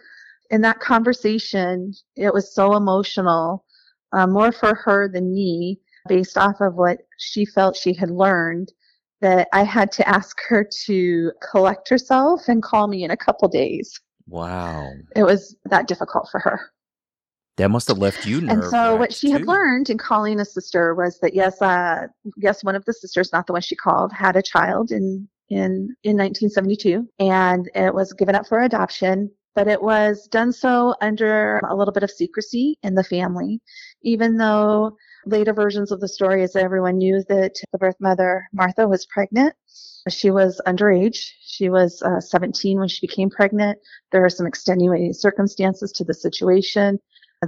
in 0.50 0.60
that 0.62 0.80
conversation, 0.80 1.94
it 2.16 2.32
was 2.32 2.54
so 2.54 2.76
emotional, 2.76 3.64
uh, 4.12 4.26
more 4.26 4.52
for 4.52 4.74
her 4.74 5.08
than 5.08 5.32
me, 5.32 5.80
based 6.08 6.36
off 6.36 6.60
of 6.60 6.74
what 6.74 6.98
she 7.18 7.44
felt 7.44 7.76
she 7.76 7.94
had 7.94 8.10
learned, 8.10 8.72
that 9.20 9.48
I 9.52 9.64
had 9.64 9.92
to 9.92 10.08
ask 10.08 10.36
her 10.48 10.66
to 10.86 11.32
collect 11.50 11.88
herself 11.88 12.42
and 12.48 12.62
call 12.62 12.88
me 12.88 13.04
in 13.04 13.10
a 13.10 13.16
couple 13.16 13.48
days. 13.48 14.00
Wow. 14.26 14.88
It 15.16 15.24
was 15.24 15.56
that 15.66 15.88
difficult 15.88 16.28
for 16.30 16.40
her. 16.40 16.60
That 17.56 17.70
must 17.70 17.88
have 17.88 17.98
left 17.98 18.26
you 18.26 18.38
And 18.48 18.64
so 18.64 18.96
what 18.96 19.12
she 19.12 19.28
too. 19.28 19.32
had 19.34 19.46
learned 19.46 19.90
in 19.90 19.98
calling 19.98 20.40
a 20.40 20.44
sister 20.44 20.94
was 20.94 21.18
that 21.20 21.34
yes, 21.34 21.60
uh, 21.60 22.06
yes, 22.36 22.64
one 22.64 22.74
of 22.74 22.84
the 22.86 22.92
sisters, 22.94 23.32
not 23.32 23.46
the 23.46 23.52
one 23.52 23.62
she 23.62 23.76
called, 23.76 24.12
had 24.12 24.36
a 24.36 24.42
child 24.42 24.90
in 24.90 25.28
in 25.50 25.94
in 26.04 26.16
1972, 26.16 27.06
and 27.18 27.68
it 27.74 27.92
was 27.94 28.12
given 28.12 28.34
up 28.34 28.46
for 28.46 28.60
adoption. 28.60 29.30
But 29.56 29.66
it 29.66 29.82
was 29.82 30.28
done 30.28 30.52
so 30.52 30.94
under 31.02 31.58
a 31.68 31.74
little 31.74 31.92
bit 31.92 32.04
of 32.04 32.10
secrecy 32.10 32.78
in 32.84 32.94
the 32.94 33.02
family, 33.02 33.60
even 34.02 34.36
though 34.36 34.96
later 35.26 35.52
versions 35.52 35.90
of 35.90 36.00
the 36.00 36.08
story 36.08 36.44
is 36.44 36.52
that 36.52 36.62
everyone 36.62 36.98
knew 36.98 37.22
that 37.28 37.54
the 37.72 37.78
birth 37.78 37.96
mother, 38.00 38.46
Martha, 38.52 38.86
was 38.86 39.06
pregnant. 39.06 39.54
She 40.08 40.30
was 40.30 40.60
underage. 40.66 41.18
She 41.42 41.68
was 41.68 42.00
uh, 42.02 42.20
17 42.20 42.78
when 42.78 42.88
she 42.88 43.06
became 43.06 43.28
pregnant. 43.28 43.78
There 44.12 44.24
are 44.24 44.30
some 44.30 44.46
extenuating 44.46 45.12
circumstances 45.12 45.92
to 45.92 46.04
the 46.04 46.14
situation. 46.14 46.98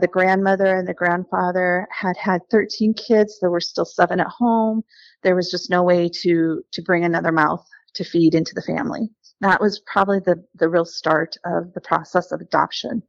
The 0.01 0.09
grandmother 0.09 0.77
and 0.77 0.89
the 0.89 0.95
grandfather 0.95 1.87
had 1.91 2.17
had 2.17 2.41
13 2.51 2.95
kids. 2.95 3.39
There 3.39 3.51
were 3.51 3.61
still 3.61 3.85
seven 3.85 4.21
at 4.21 4.27
home. 4.27 4.83
There 5.23 5.37
was 5.37 5.51
just 5.51 5.69
no 5.69 5.83
way 5.83 6.09
to, 6.23 6.63
to 6.73 6.83
bring 6.83 7.05
another 7.05 7.31
mouth 7.31 7.63
to 7.95 8.05
feed 8.05 8.35
into 8.35 8.55
the 8.55 8.63
family. 8.63 9.11
That 9.43 9.61
was 9.61 9.81
probably 9.81 10.21
the, 10.21 10.43
the 10.55 10.71
real 10.71 10.87
start 10.87 11.37
of 11.45 11.75
the 11.75 11.81
process 11.83 12.33
of 12.33 12.41
adoption. 12.41 13.03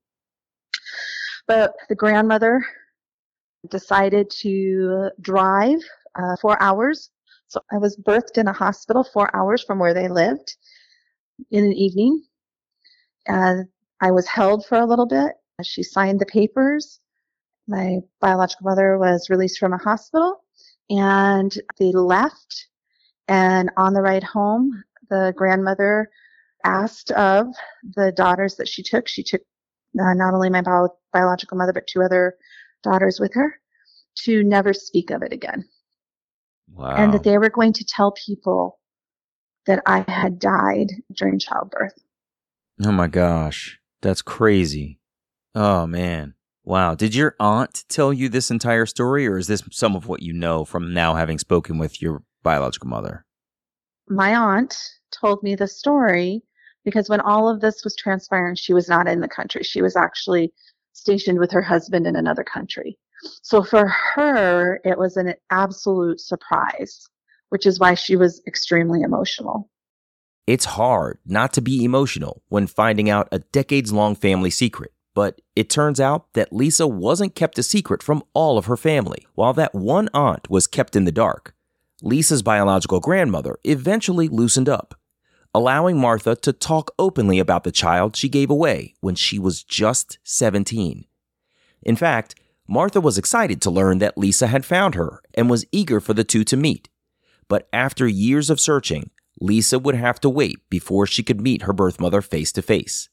But 1.47 1.73
the 1.87 1.95
grandmother 1.95 2.65
decided 3.69 4.29
to 4.41 5.09
drive 5.21 5.79
uh, 6.15 6.35
four 6.41 6.61
hours. 6.61 7.11
So 7.47 7.61
I 7.71 7.77
was 7.77 7.95
birthed 7.95 8.37
in 8.37 8.49
a 8.49 8.53
hospital 8.53 9.05
four 9.05 9.33
hours 9.33 9.63
from 9.63 9.79
where 9.79 9.93
they 9.93 10.09
lived 10.09 10.57
in 11.49 11.63
an 11.63 11.73
evening. 11.73 12.23
And 13.25 13.69
I 14.01 14.11
was 14.11 14.27
held 14.27 14.65
for 14.65 14.77
a 14.77 14.85
little 14.85 15.05
bit 15.05 15.31
she 15.61 15.83
signed 15.83 16.19
the 16.19 16.25
papers. 16.25 16.99
My 17.67 17.99
biological 18.19 18.65
mother 18.65 18.97
was 18.97 19.29
released 19.29 19.59
from 19.59 19.73
a 19.73 19.77
hospital 19.77 20.43
and 20.89 21.55
they 21.79 21.91
left. 21.91 22.67
And 23.27 23.69
on 23.77 23.93
the 23.93 24.01
ride 24.01 24.23
home, 24.23 24.83
the 25.09 25.33
grandmother 25.35 26.09
asked 26.65 27.11
of 27.11 27.47
the 27.95 28.11
daughters 28.11 28.55
that 28.55 28.67
she 28.67 28.83
took, 28.83 29.07
she 29.07 29.23
took 29.23 29.41
uh, 29.99 30.13
not 30.13 30.33
only 30.33 30.49
my 30.49 30.61
bio- 30.61 30.97
biological 31.11 31.57
mother, 31.57 31.73
but 31.73 31.87
two 31.87 32.01
other 32.01 32.35
daughters 32.83 33.19
with 33.19 33.33
her, 33.33 33.59
to 34.23 34.43
never 34.43 34.73
speak 34.73 35.11
of 35.11 35.21
it 35.21 35.31
again. 35.31 35.65
Wow. 36.73 36.95
And 36.95 37.13
that 37.13 37.23
they 37.23 37.37
were 37.37 37.49
going 37.49 37.73
to 37.73 37.85
tell 37.85 38.11
people 38.11 38.79
that 39.67 39.81
I 39.85 40.03
had 40.07 40.39
died 40.39 40.87
during 41.15 41.39
childbirth. 41.39 41.93
Oh 42.83 42.91
my 42.91 43.07
gosh. 43.07 43.79
That's 44.01 44.21
crazy. 44.21 44.99
Oh 45.55 45.85
man. 45.85 46.33
Wow. 46.63 46.95
Did 46.95 47.13
your 47.13 47.35
aunt 47.39 47.83
tell 47.89 48.13
you 48.13 48.29
this 48.29 48.49
entire 48.49 48.85
story 48.85 49.27
or 49.27 49.37
is 49.37 49.47
this 49.47 49.63
some 49.71 49.95
of 49.95 50.07
what 50.07 50.21
you 50.21 50.33
know 50.33 50.65
from 50.65 50.93
now 50.93 51.15
having 51.15 51.37
spoken 51.37 51.77
with 51.77 52.01
your 52.01 52.23
biological 52.41 52.87
mother? 52.87 53.25
My 54.07 54.35
aunt 54.35 54.75
told 55.11 55.43
me 55.43 55.55
the 55.55 55.67
story 55.67 56.41
because 56.85 57.09
when 57.09 57.21
all 57.21 57.49
of 57.49 57.61
this 57.61 57.83
was 57.83 57.95
transpiring, 57.95 58.55
she 58.55 58.73
was 58.73 58.89
not 58.89 59.07
in 59.07 59.21
the 59.21 59.27
country. 59.27 59.63
She 59.63 59.81
was 59.81 59.95
actually 59.95 60.53
stationed 60.93 61.39
with 61.39 61.51
her 61.51 61.61
husband 61.61 62.07
in 62.07 62.15
another 62.15 62.43
country. 62.43 62.97
So 63.41 63.63
for 63.63 63.87
her, 63.87 64.81
it 64.83 64.97
was 64.97 65.17
an 65.17 65.33
absolute 65.49 66.19
surprise, 66.19 67.07
which 67.49 67.65
is 67.65 67.79
why 67.79 67.93
she 67.93 68.15
was 68.15 68.41
extremely 68.47 69.01
emotional. 69.01 69.69
It's 70.45 70.65
hard 70.65 71.19
not 71.25 71.53
to 71.53 71.61
be 71.61 71.85
emotional 71.85 72.41
when 72.49 72.67
finding 72.67 73.09
out 73.09 73.29
a 73.31 73.39
decades 73.39 73.93
long 73.93 74.15
family 74.15 74.49
secret. 74.49 74.91
But 75.15 75.41
it 75.55 75.69
turns 75.69 75.99
out 75.99 76.33
that 76.33 76.53
Lisa 76.53 76.87
wasn't 76.87 77.35
kept 77.35 77.59
a 77.59 77.63
secret 77.63 78.01
from 78.01 78.23
all 78.33 78.57
of 78.57 78.65
her 78.65 78.77
family. 78.77 79.27
While 79.35 79.53
that 79.53 79.75
one 79.75 80.09
aunt 80.13 80.49
was 80.49 80.67
kept 80.67 80.95
in 80.95 81.05
the 81.05 81.11
dark, 81.11 81.53
Lisa's 82.01 82.41
biological 82.41 82.99
grandmother 82.99 83.57
eventually 83.63 84.27
loosened 84.27 84.67
up, 84.67 84.95
allowing 85.53 85.99
Martha 85.99 86.35
to 86.37 86.51
talk 86.51 86.91
openly 86.97 87.39
about 87.39 87.63
the 87.63 87.71
child 87.71 88.15
she 88.15 88.27
gave 88.27 88.49
away 88.49 88.95
when 89.01 89.15
she 89.15 89.37
was 89.37 89.63
just 89.63 90.17
17. 90.23 91.05
In 91.83 91.95
fact, 91.95 92.35
Martha 92.67 92.99
was 92.99 93.17
excited 93.17 93.61
to 93.61 93.69
learn 93.69 93.99
that 93.99 94.17
Lisa 94.17 94.47
had 94.47 94.65
found 94.65 94.95
her 94.95 95.21
and 95.33 95.49
was 95.49 95.65
eager 95.71 95.99
for 95.99 96.13
the 96.13 96.23
two 96.23 96.43
to 96.45 96.57
meet. 96.57 96.89
But 97.47 97.67
after 97.71 98.07
years 98.07 98.49
of 98.49 98.59
searching, 98.59 99.11
Lisa 99.39 99.77
would 99.77 99.95
have 99.95 100.19
to 100.21 100.29
wait 100.29 100.57
before 100.69 101.05
she 101.05 101.23
could 101.23 101.41
meet 101.41 101.63
her 101.63 101.73
birth 101.73 101.99
mother 101.99 102.21
face 102.21 102.51
to 102.53 102.61
face. 102.61 103.09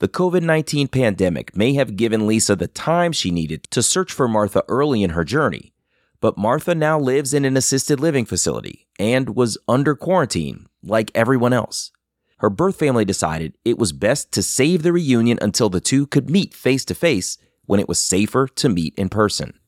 The 0.00 0.06
COVID 0.06 0.42
19 0.42 0.86
pandemic 0.86 1.56
may 1.56 1.74
have 1.74 1.96
given 1.96 2.24
Lisa 2.24 2.54
the 2.54 2.68
time 2.68 3.10
she 3.10 3.32
needed 3.32 3.64
to 3.72 3.82
search 3.82 4.12
for 4.12 4.28
Martha 4.28 4.62
early 4.68 5.02
in 5.02 5.10
her 5.10 5.24
journey, 5.24 5.72
but 6.20 6.38
Martha 6.38 6.72
now 6.72 7.00
lives 7.00 7.34
in 7.34 7.44
an 7.44 7.56
assisted 7.56 7.98
living 7.98 8.24
facility 8.24 8.86
and 9.00 9.34
was 9.34 9.58
under 9.66 9.96
quarantine 9.96 10.66
like 10.84 11.10
everyone 11.16 11.52
else. 11.52 11.90
Her 12.36 12.48
birth 12.48 12.78
family 12.78 13.04
decided 13.04 13.58
it 13.64 13.76
was 13.76 13.92
best 13.92 14.30
to 14.30 14.42
save 14.44 14.84
the 14.84 14.92
reunion 14.92 15.36
until 15.42 15.68
the 15.68 15.80
two 15.80 16.06
could 16.06 16.30
meet 16.30 16.54
face 16.54 16.84
to 16.84 16.94
face 16.94 17.36
when 17.66 17.80
it 17.80 17.88
was 17.88 18.00
safer 18.00 18.46
to 18.46 18.68
meet 18.68 18.94
in 18.94 19.08
person. 19.08 19.58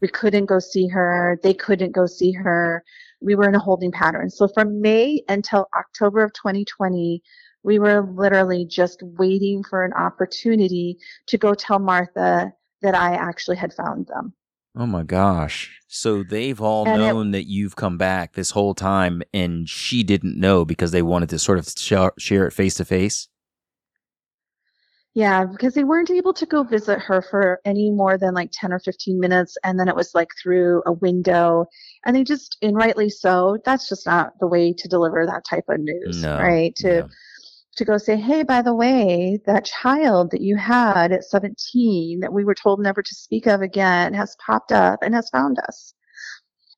We 0.00 0.06
couldn't 0.06 0.46
go 0.46 0.60
see 0.60 0.86
her. 0.86 1.40
They 1.42 1.52
couldn't 1.52 1.90
go 1.90 2.06
see 2.06 2.30
her. 2.30 2.84
We 3.20 3.34
were 3.34 3.48
in 3.48 3.56
a 3.56 3.58
holding 3.58 3.90
pattern. 3.90 4.30
So 4.30 4.46
from 4.46 4.80
May 4.80 5.20
until 5.28 5.66
October 5.76 6.22
of 6.22 6.32
2020, 6.34 7.20
we 7.62 7.78
were 7.78 8.02
literally 8.14 8.64
just 8.64 9.02
waiting 9.02 9.62
for 9.62 9.84
an 9.84 9.92
opportunity 9.92 10.96
to 11.26 11.36
go 11.38 11.54
tell 11.54 11.78
Martha 11.78 12.52
that 12.82 12.94
I 12.94 13.14
actually 13.14 13.56
had 13.56 13.72
found 13.72 14.06
them. 14.06 14.32
Oh 14.76 14.86
my 14.86 15.02
gosh. 15.02 15.78
So 15.88 16.22
they've 16.22 16.60
all 16.60 16.86
And 16.88 17.02
it- 17.02 17.06
known 17.06 17.32
that 17.32 17.46
you've 17.48 17.76
come 17.76 17.98
back 17.98 18.32
this 18.34 18.52
whole 18.52 18.74
time 18.74 19.20
and 19.34 19.68
she 19.68 20.02
didn't 20.02 20.38
know 20.38 20.64
because 20.64 20.92
they 20.92 21.02
wanted 21.02 21.28
to 21.30 21.38
sort 21.38 21.58
of 21.58 21.68
share, 21.76 22.12
share 22.18 22.46
it 22.46 22.52
face 22.52 22.74
to 22.76 22.84
face? 22.84 23.28
Yeah, 25.12 25.44
because 25.44 25.74
they 25.74 25.82
weren't 25.82 26.10
able 26.10 26.32
to 26.34 26.46
go 26.46 26.62
visit 26.62 27.00
her 27.00 27.20
for 27.20 27.60
any 27.64 27.90
more 27.90 28.16
than 28.16 28.32
like 28.32 28.50
10 28.52 28.72
or 28.72 28.78
15 28.78 29.18
minutes. 29.18 29.56
And 29.64 29.78
then 29.78 29.88
it 29.88 29.96
was 29.96 30.12
like 30.14 30.28
through 30.40 30.84
a 30.86 30.92
window. 30.92 31.66
And 32.06 32.14
they 32.14 32.22
just, 32.22 32.56
and 32.62 32.76
rightly 32.76 33.10
so, 33.10 33.58
that's 33.64 33.88
just 33.88 34.06
not 34.06 34.34
the 34.38 34.46
way 34.46 34.72
to 34.72 34.88
deliver 34.88 35.26
that 35.26 35.44
type 35.44 35.64
of 35.68 35.80
news, 35.80 36.22
No. 36.22 36.38
right? 36.38 36.74
To, 36.76 36.88
Yeah. 36.88 37.06
To 37.80 37.84
go 37.86 37.96
say, 37.96 38.16
hey, 38.16 38.42
by 38.42 38.60
the 38.60 38.74
way, 38.74 39.40
that 39.46 39.64
child 39.64 40.30
that 40.30 40.42
you 40.42 40.54
had 40.54 41.12
at 41.12 41.24
17 41.24 42.20
that 42.20 42.32
we 42.32 42.44
were 42.44 42.54
told 42.54 42.78
never 42.78 43.02
to 43.02 43.14
speak 43.14 43.46
of 43.46 43.62
again 43.62 44.12
has 44.12 44.36
popped 44.44 44.70
up 44.70 45.00
and 45.02 45.14
has 45.14 45.30
found 45.30 45.58
us. 45.66 45.94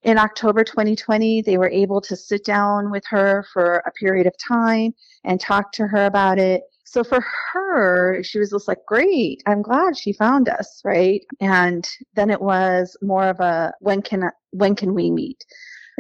In 0.05 0.17
October 0.17 0.63
2020, 0.63 1.43
they 1.43 1.59
were 1.59 1.69
able 1.69 2.01
to 2.03 2.15
sit 2.15 2.45
down 2.45 2.93
with 2.93 3.03
her 3.09 3.45
for 3.53 3.83
a 3.85 3.91
period 3.91 4.29
of 4.29 4.35
time 4.39 4.95
and 5.25 5.41
talk 5.41 5.73
to 5.73 5.89
her 5.89 6.07
about 6.07 6.39
it. 6.39 6.63
So 6.85 7.03
for 7.03 7.25
her, 7.53 8.23
she 8.23 8.39
was 8.39 8.51
just 8.51 8.69
like, 8.69 8.79
great, 8.87 9.43
I'm 9.47 9.63
glad 9.63 9.97
she 9.97 10.13
found 10.13 10.49
us, 10.49 10.83
right? 10.85 11.21
And 11.41 11.89
then 12.15 12.31
it 12.31 12.41
was 12.41 12.97
more 13.03 13.27
of 13.29 13.41
a 13.41 13.73
when 13.81 14.03
can 14.03 14.31
when 14.51 14.77
can 14.77 14.95
we 14.95 15.11
meet? 15.11 15.45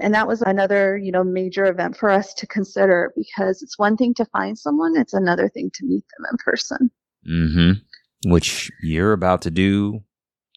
And 0.00 0.14
that 0.14 0.26
was 0.26 0.42
another, 0.42 0.96
you 0.96 1.12
know, 1.12 1.22
major 1.22 1.66
event 1.66 1.96
for 1.96 2.08
us 2.10 2.32
to 2.34 2.46
consider 2.46 3.12
because 3.16 3.62
it's 3.62 3.78
one 3.78 3.96
thing 3.96 4.14
to 4.14 4.24
find 4.26 4.58
someone, 4.58 4.96
it's 4.96 5.12
another 5.14 5.48
thing 5.48 5.70
to 5.74 5.86
meet 5.86 6.04
them 6.16 6.26
in 6.30 6.36
person. 6.38 6.90
Mm-hmm. 7.28 8.30
Which 8.30 8.70
you're 8.82 9.12
about 9.12 9.42
to 9.42 9.50
do 9.50 10.02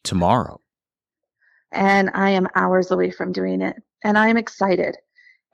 tomorrow. 0.04 0.62
and 1.72 2.10
I 2.14 2.30
am 2.30 2.48
hours 2.56 2.92
away 2.92 3.12
from 3.12 3.32
doing 3.34 3.62
it. 3.62 3.76
And 4.04 4.18
I'm 4.18 4.38
excited 4.38 4.96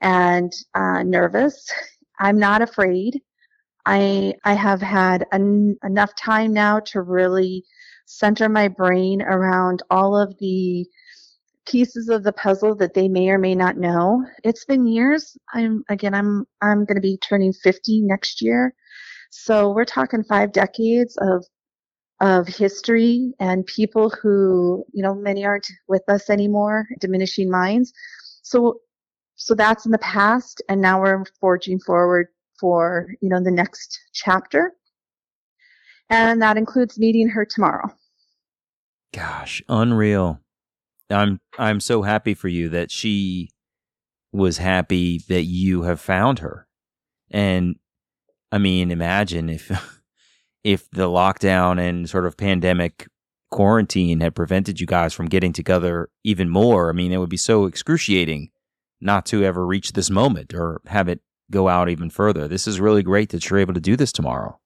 and 0.00 0.52
uh, 0.74 1.02
nervous. 1.02 1.70
I'm 2.20 2.38
not 2.38 2.62
afraid. 2.62 3.20
I 3.86 4.34
I 4.44 4.54
have 4.54 4.80
had 4.80 5.26
en- 5.32 5.76
enough 5.82 6.14
time 6.14 6.52
now 6.52 6.80
to 6.80 7.02
really 7.02 7.64
center 8.06 8.48
my 8.48 8.68
brain 8.68 9.22
around 9.22 9.82
all 9.90 10.16
of 10.16 10.36
the 10.38 10.86
pieces 11.66 12.08
of 12.08 12.22
the 12.24 12.32
puzzle 12.32 12.74
that 12.76 12.94
they 12.94 13.08
may 13.08 13.30
or 13.30 13.38
may 13.38 13.54
not 13.54 13.76
know. 13.76 14.24
It's 14.44 14.64
been 14.64 14.86
years. 14.86 15.36
I'm 15.54 15.84
again 15.88 16.14
I'm 16.14 16.44
I'm 16.60 16.84
going 16.84 16.96
to 16.96 17.00
be 17.00 17.18
turning 17.18 17.52
50 17.52 18.02
next 18.02 18.42
year. 18.42 18.74
So 19.30 19.70
we're 19.72 19.84
talking 19.84 20.22
5 20.24 20.52
decades 20.52 21.16
of 21.20 21.44
of 22.22 22.46
history 22.46 23.32
and 23.40 23.66
people 23.66 24.08
who, 24.08 24.84
you 24.92 25.02
know, 25.02 25.12
many 25.12 25.44
aren't 25.44 25.66
with 25.88 26.04
us 26.08 26.30
anymore, 26.30 26.86
diminishing 27.00 27.50
minds. 27.50 27.92
So, 28.42 28.80
so 29.34 29.56
that's 29.56 29.84
in 29.86 29.92
the 29.92 29.98
past. 29.98 30.62
And 30.68 30.80
now 30.80 31.02
we're 31.02 31.24
forging 31.40 31.80
forward 31.80 32.28
for, 32.60 33.08
you 33.20 33.28
know, 33.28 33.42
the 33.42 33.50
next 33.50 33.98
chapter. 34.14 34.72
And 36.10 36.40
that 36.42 36.56
includes 36.56 36.96
meeting 36.96 37.28
her 37.28 37.44
tomorrow. 37.44 37.88
Gosh, 39.12 39.60
unreal. 39.68 40.41
I'm 41.12 41.40
I'm 41.58 41.80
so 41.80 42.02
happy 42.02 42.34
for 42.34 42.48
you 42.48 42.68
that 42.70 42.90
she 42.90 43.50
was 44.32 44.58
happy 44.58 45.20
that 45.28 45.42
you 45.44 45.82
have 45.82 46.00
found 46.00 46.38
her. 46.40 46.66
And 47.30 47.76
I 48.50 48.58
mean, 48.58 48.90
imagine 48.90 49.48
if 49.48 49.70
if 50.64 50.90
the 50.90 51.08
lockdown 51.08 51.80
and 51.80 52.08
sort 52.08 52.26
of 52.26 52.36
pandemic 52.36 53.06
quarantine 53.50 54.20
had 54.20 54.34
prevented 54.34 54.80
you 54.80 54.86
guys 54.86 55.12
from 55.12 55.26
getting 55.26 55.52
together 55.52 56.08
even 56.24 56.48
more. 56.48 56.88
I 56.88 56.92
mean, 56.92 57.12
it 57.12 57.18
would 57.18 57.28
be 57.28 57.36
so 57.36 57.66
excruciating 57.66 58.50
not 59.00 59.26
to 59.26 59.44
ever 59.44 59.66
reach 59.66 59.92
this 59.92 60.10
moment 60.10 60.54
or 60.54 60.80
have 60.86 61.08
it 61.08 61.20
go 61.50 61.68
out 61.68 61.88
even 61.88 62.08
further. 62.08 62.48
This 62.48 62.66
is 62.66 62.80
really 62.80 63.02
great 63.02 63.28
that 63.30 63.48
you're 63.48 63.58
able 63.58 63.74
to 63.74 63.80
do 63.80 63.94
this 63.94 64.10
tomorrow. 64.10 64.58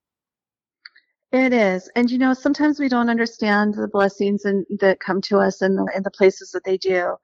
It 1.31 1.51
is. 1.51 1.89
And 1.95 2.09
you 2.09 2.17
know, 2.17 2.33
sometimes 2.33 2.79
we 2.79 2.87
don't 2.87 3.09
understand 3.09 3.73
the 3.73 3.87
blessings 3.87 4.45
and, 4.45 4.65
that 4.79 4.99
come 4.99 5.21
to 5.23 5.39
us 5.39 5.61
in 5.61 5.75
the, 5.75 5.91
in 5.95 6.03
the 6.03 6.11
places 6.11 6.51
that 6.51 6.63
they 6.63 6.77
do. 6.77 7.15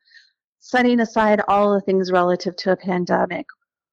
Setting 0.60 1.00
aside 1.00 1.42
all 1.48 1.74
the 1.74 1.82
things 1.82 2.12
relative 2.12 2.56
to 2.58 2.72
a 2.72 2.78
pandemic, 2.78 3.46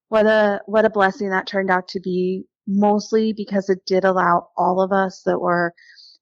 what 0.09 0.27
a, 0.27 0.61
what 0.66 0.85
a 0.85 0.90
blessing 0.90 1.31
that 1.31 1.46
turned 1.46 1.70
out 1.70 1.88
to 1.88 2.01
be, 2.01 2.44
mostly 2.66 3.33
because 3.33 3.68
it 3.68 3.85
did 3.87 4.05
allow 4.05 4.49
all 4.57 4.81
of 4.81 4.92
us 4.92 5.23
that 5.27 5.40
were 5.40 5.75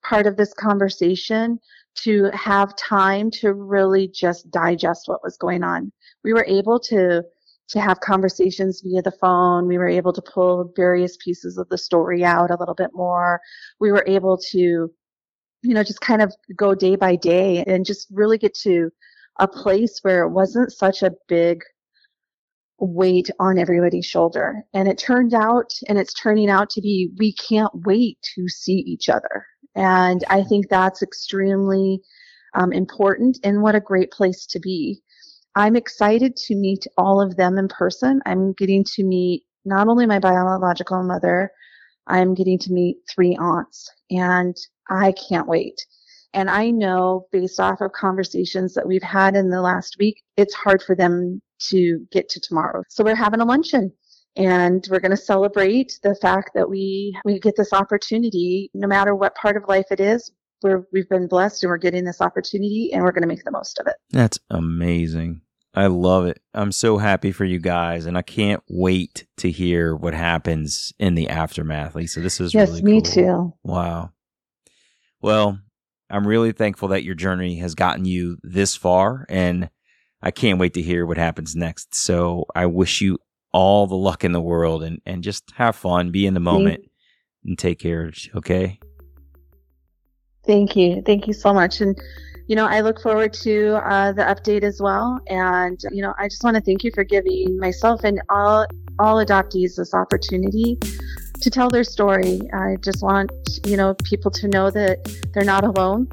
part 0.03 0.27
of 0.27 0.37
this 0.37 0.55
conversation 0.55 1.59
to 1.95 2.31
have 2.33 2.77
time 2.77 3.31
to 3.31 3.53
really 3.53 4.09
just 4.09 4.51
digest 4.51 5.09
what 5.09 5.23
was 5.23 5.37
going 5.37 5.63
on. 5.63 5.93
We 6.25 6.33
were 6.33 6.47
able 6.47 6.79
to 6.81 7.25
to 7.69 7.81
have 7.81 8.01
conversations 8.01 8.81
via 8.81 9.03
the 9.03 9.13
phone. 9.13 9.67
We 9.67 9.79
were 9.79 9.89
able 9.89 10.13
to 10.13 10.23
pull 10.23 10.73
various 10.75 11.17
pieces 11.17 11.59
of 11.59 11.69
the 11.69 11.79
story 11.79 12.25
out 12.25 12.51
a 12.51 12.57
little 12.57 12.75
bit 12.75 12.91
more. 12.95 13.41
We 13.79 13.93
were 13.93 14.05
able 14.07 14.39
to, 14.51 14.59
you 14.59 15.75
know, 15.75 15.83
just 15.83 16.01
kind 16.01 16.23
of 16.23 16.35
go 16.57 16.75
day 16.75 16.97
by 16.97 17.17
day 17.17 17.65
and 17.65 17.85
just 17.85 18.09
really 18.11 18.39
get 18.39 18.55
to 18.63 18.91
a 19.39 19.47
place 19.47 19.99
where 20.03 20.25
it 20.25 20.31
wasn't 20.31 20.73
such 20.73 21.03
a 21.03 21.13
big 21.29 21.63
weight 22.81 23.31
on 23.39 23.59
everybody's 23.59 24.07
shoulder. 24.07 24.65
And 24.73 24.89
it 24.89 24.99
turned 24.99 25.35
out, 25.35 25.73
and 25.89 25.99
it's 25.99 26.15
turning 26.15 26.49
out 26.49 26.71
to 26.71 26.81
be, 26.81 27.11
we 27.19 27.33
can't 27.35 27.73
wait 27.87 28.19
to 28.35 28.49
see 28.49 28.85
each 28.87 29.09
other. 29.09 29.45
And 29.75 30.25
I 30.29 30.43
think 30.43 30.69
that's 30.69 31.03
extremely 31.03 32.01
um, 32.55 32.73
important 32.73 33.39
and 33.45 33.63
what 33.63 33.75
a 33.75 33.81
great 33.81 34.11
place 34.11 34.47
to 34.47 34.61
be. 34.61 35.03
I'm 35.59 35.75
excited 35.75 36.37
to 36.37 36.55
meet 36.55 36.87
all 36.97 37.21
of 37.21 37.37
them 37.37 37.59
in 37.59 37.67
person. 37.67 38.23
I'm 38.27 38.53
getting 38.53 38.85
to 38.95 39.03
meet 39.03 39.43
not 39.65 39.89
only 39.89 40.07
my 40.07 40.21
biological 40.21 41.03
mother, 41.03 41.51
I'm 42.07 42.35
getting 42.35 42.61
to 42.61 42.73
meet 42.73 42.99
three 43.13 43.35
aunts, 43.35 43.91
and 44.09 44.57
I 44.89 45.13
can't 45.29 45.49
wait. 45.49 45.85
And 46.33 46.49
I 46.49 46.71
know 46.71 47.27
based 47.33 47.59
off 47.59 47.81
of 47.81 47.91
conversations 47.91 48.73
that 48.75 48.87
we've 48.87 49.03
had 49.03 49.35
in 49.35 49.51
the 49.51 49.61
last 49.61 49.97
week, 49.99 50.23
it's 50.37 50.55
hard 50.55 50.81
for 50.81 50.95
them 50.95 51.43
to 51.71 52.07
get 52.13 52.29
to 52.29 52.41
tomorrow. 52.41 52.85
So 52.89 53.03
we're 53.03 53.17
having 53.17 53.41
a 53.41 53.45
luncheon 53.45 53.91
and 54.37 54.87
we're 54.89 55.01
going 55.01 55.11
to 55.11 55.17
celebrate 55.17 55.99
the 56.05 56.15
fact 56.15 56.51
that 56.55 56.71
we, 56.71 57.19
we 57.25 57.41
get 57.41 57.57
this 57.57 57.73
opportunity, 57.73 58.71
no 58.75 58.87
matter 58.87 59.17
what 59.17 59.35
part 59.35 59.57
of 59.57 59.65
life 59.67 59.87
it 59.91 59.99
is. 59.99 60.31
We're, 60.63 60.85
we've 60.93 61.09
been 61.09 61.27
blessed 61.27 61.65
and 61.65 61.71
we're 61.71 61.79
getting 61.79 62.05
this 62.05 62.21
opportunity 62.21 62.91
and 62.93 63.03
we're 63.03 63.13
going 63.13 63.23
to 63.23 63.29
make 63.29 63.45
the 63.45 63.51
most 63.51 63.81
of 63.81 63.89
it. 63.89 63.97
That's 64.11 64.39
amazing. 64.51 65.41
I 65.75 65.87
love 65.87 66.27
it. 66.27 66.41
I'm 66.55 66.73
so 66.73 66.99
happy 66.99 67.31
for 67.31 67.45
you 67.45 67.59
guys, 67.59 68.07
and 68.07 68.17
I 68.17 68.23
can't 68.23 68.63
wait 68.69 69.27
to 69.37 69.51
hear 69.51 69.95
what 69.95 70.15
happens 70.15 70.93
in 70.99 71.15
the 71.15 71.29
aftermath, 71.29 71.95
Lisa. 71.95 72.21
This 72.21 72.41
is 72.41 72.55
yes, 72.55 72.71
really 72.71 72.83
me 72.83 73.03
cool. 73.03 73.13
too. 73.13 73.55
Wow. 73.63 74.11
Well, 75.21 75.59
I'm 76.11 76.27
really 76.27 76.53
thankful 76.53 76.89
that 76.89 77.05
your 77.05 77.15
journey 77.15 77.57
has 77.57 77.75
gotten 77.75 78.05
you 78.05 78.39
this 78.43 78.77
far, 78.77 79.27
and 79.29 79.71
I 80.23 80.31
can't 80.31 80.59
wait 80.59 80.75
to 80.75 80.83
hear 80.83 81.05
what 81.07 81.19
happens 81.19 81.55
next. 81.55 81.95
So 81.95 82.47
I 82.55 82.67
wish 82.67 83.01
you 83.01 83.19
all 83.53 83.87
the 83.87 83.95
luck 83.95 84.25
in 84.25 84.33
the 84.33 84.41
world, 84.41 84.83
and 84.83 85.01
and 85.05 85.23
just 85.23 85.51
have 85.57 85.77
fun, 85.77 86.11
be 86.11 86.27
in 86.27 86.35
the 86.35 86.41
moment, 86.41 86.85
and 87.45 87.59
take 87.59 87.79
care. 87.79 88.11
Okay. 88.35 88.81
Thank 90.47 90.77
you. 90.77 91.03
Thank 91.05 91.27
you 91.27 91.35
so 91.35 91.53
much. 91.53 91.83
And, 91.83 92.01
you 92.49 92.57
know, 92.57 92.67
I 92.67 92.81
look 92.81 93.01
forward 93.01 93.35
to 93.35 93.77
uh, 93.85 94.13
the 94.13 94.23
update 94.23 94.63
as 94.63 94.81
well. 94.81 95.21
And, 95.29 95.79
you 95.93 96.03
know, 96.03 96.15
I 96.19 96.29
just 96.29 96.43
want 96.43 96.57
to 96.57 96.63
thank 96.63 96.83
you 96.83 96.91
for 96.95 97.05
giving 97.05 97.59
myself 97.59 98.05
and 98.05 98.23
all, 98.31 98.67
all 98.99 99.23
adoptees 99.23 99.77
this 99.77 99.93
opportunity 99.93 100.79
to 101.43 101.51
tell 101.51 101.69
their 101.69 101.85
story. 101.85 102.41
I 102.55 102.77
just 102.81 103.03
want, 103.03 103.31
you 103.67 103.77
know, 103.77 103.95
people 104.03 104.31
to 104.31 104.49
know 104.49 104.71
that 104.71 104.99
they're 105.35 105.45
not 105.45 105.63
alone. 105.63 106.09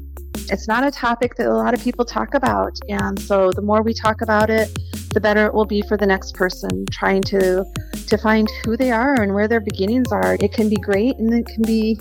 It's 0.50 0.68
not 0.68 0.86
a 0.86 0.90
topic 0.90 1.36
that 1.36 1.46
a 1.46 1.54
lot 1.54 1.72
of 1.72 1.80
people 1.82 2.04
talk 2.04 2.34
about. 2.34 2.78
And 2.90 3.18
so 3.18 3.50
the 3.50 3.62
more 3.62 3.80
we 3.82 3.94
talk 3.94 4.20
about 4.20 4.50
it, 4.50 4.78
the 5.14 5.20
better 5.20 5.46
it 5.46 5.54
will 5.54 5.64
be 5.64 5.80
for 5.88 5.96
the 5.96 6.06
next 6.06 6.34
person 6.34 6.84
trying 6.90 7.22
to 7.22 7.64
to 8.08 8.18
find 8.18 8.48
who 8.62 8.76
they 8.76 8.92
are 8.92 9.20
and 9.20 9.34
where 9.34 9.48
their 9.48 9.60
beginnings 9.60 10.12
are. 10.12 10.36
It 10.38 10.52
can 10.52 10.68
be 10.68 10.76
great 10.76 11.16
and 11.16 11.32
it 11.32 11.46
can 11.46 11.62
be 11.62 11.98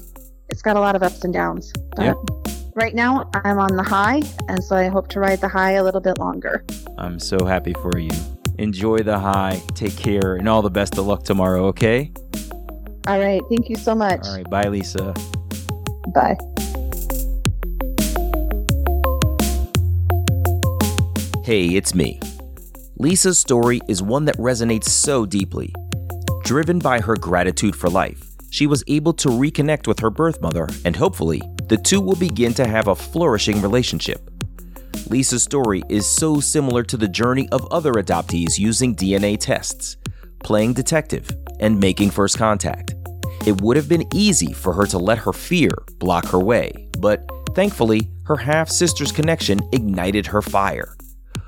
it's 0.50 0.62
got 0.62 0.76
a 0.76 0.80
lot 0.82 0.96
of 0.98 1.02
ups 1.02 1.24
and 1.24 1.34
downs. 1.34 1.72
But 1.96 2.04
Yeah. 2.04 2.55
Right 2.76 2.94
now, 2.94 3.30
I'm 3.34 3.58
on 3.58 3.78
the 3.78 3.84
high, 3.84 4.22
and 4.50 4.62
so 4.62 4.76
I 4.76 4.90
hope 4.90 5.08
to 5.12 5.22
ride 5.22 5.40
the 5.40 5.48
high 5.48 5.72
a 5.72 5.84
little 5.84 6.02
bit 6.02 6.18
longer. 6.18 6.66
I'm 6.98 7.22
so 7.22 7.46
happy 7.46 7.74
for 7.76 7.98
you. 7.98 8.12
Enjoy 8.58 8.98
the 8.98 9.18
high, 9.18 9.62
take 9.76 9.96
care, 9.96 10.36
and 10.36 10.50
all 10.50 10.62
the 10.62 10.70
best 10.70 10.98
of 10.98 11.06
luck 11.06 11.24
tomorrow, 11.24 11.68
okay? 11.68 12.12
All 13.08 13.18
right. 13.18 13.42
Thank 13.48 13.70
you 13.70 13.78
so 13.78 13.96
much. 13.96 14.26
All 14.26 14.36
right, 14.36 14.50
bye, 14.50 14.68
Lisa. 14.68 15.14
Bye. 16.14 16.36
Hey, 21.46 21.78
it's 21.78 21.96
me. 21.96 22.20
Lisa's 22.98 23.40
story 23.40 23.80
is 23.88 24.04
one 24.04 24.26
that 24.26 24.36
resonates 24.36 24.90
so 24.90 25.26
deeply. 25.26 25.74
Driven 26.44 26.80
by 26.80 27.00
her 27.00 27.16
gratitude 27.16 27.74
for 27.74 27.90
life, 27.90 28.22
she 28.50 28.68
was 28.68 28.84
able 28.88 29.14
to 29.14 29.30
reconnect 29.30 29.88
with 29.88 30.00
her 30.00 30.10
birth 30.10 30.42
mother, 30.42 30.68
and 30.84 30.98
hopefully, 30.98 31.42
the 31.68 31.78
two 31.78 32.00
will 32.00 32.16
begin 32.16 32.54
to 32.54 32.68
have 32.68 32.88
a 32.88 32.96
flourishing 32.96 33.62
relationship. 33.62 34.30
Lisa's 35.10 35.44
story 35.44 35.84
is 35.90 36.06
so 36.06 36.40
similar 36.40 36.84
to 36.84 36.98
the 36.98 37.08
journey 37.08 37.48
of 37.52 37.68
other 37.72 37.94
adoptees 37.94 38.58
using 38.58 38.96
DNA 38.96 39.38
tests, 39.40 39.98
playing 40.40 40.74
detective, 40.74 41.30
and 41.60 41.80
making 41.80 42.12
first 42.12 42.38
contact. 42.38 42.94
It 43.46 43.62
would 43.62 43.78
have 43.78 43.90
been 43.90 44.08
easy 44.14 44.54
for 44.54 44.74
her 44.74 44.86
to 44.88 44.98
let 44.98 45.20
her 45.20 45.34
fear 45.34 45.72
block 46.00 46.26
her 46.28 46.40
way, 46.40 46.90
but 47.00 47.30
thankfully, 47.54 48.10
her 48.26 48.38
half 48.38 48.70
sister's 48.70 49.12
connection 49.12 49.60
ignited 49.72 50.26
her 50.28 50.42
fire. 50.42 50.96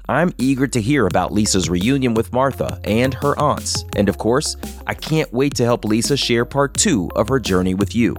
I'm 0.09 0.31
eager 0.37 0.67
to 0.67 0.81
hear 0.81 1.05
about 1.05 1.33
Lisa's 1.33 1.69
reunion 1.69 2.13
with 2.13 2.31
Martha 2.31 2.79
and 2.85 3.13
her 3.15 3.37
aunts, 3.37 3.83
and 3.95 4.07
of 4.07 4.17
course, 4.17 4.55
I 4.85 4.93
can't 4.93 5.31
wait 5.33 5.55
to 5.55 5.65
help 5.65 5.83
Lisa 5.83 6.15
share 6.15 6.45
part 6.45 6.75
two 6.75 7.09
of 7.15 7.27
her 7.27 7.39
journey 7.39 7.73
with 7.73 7.93
you. 7.93 8.15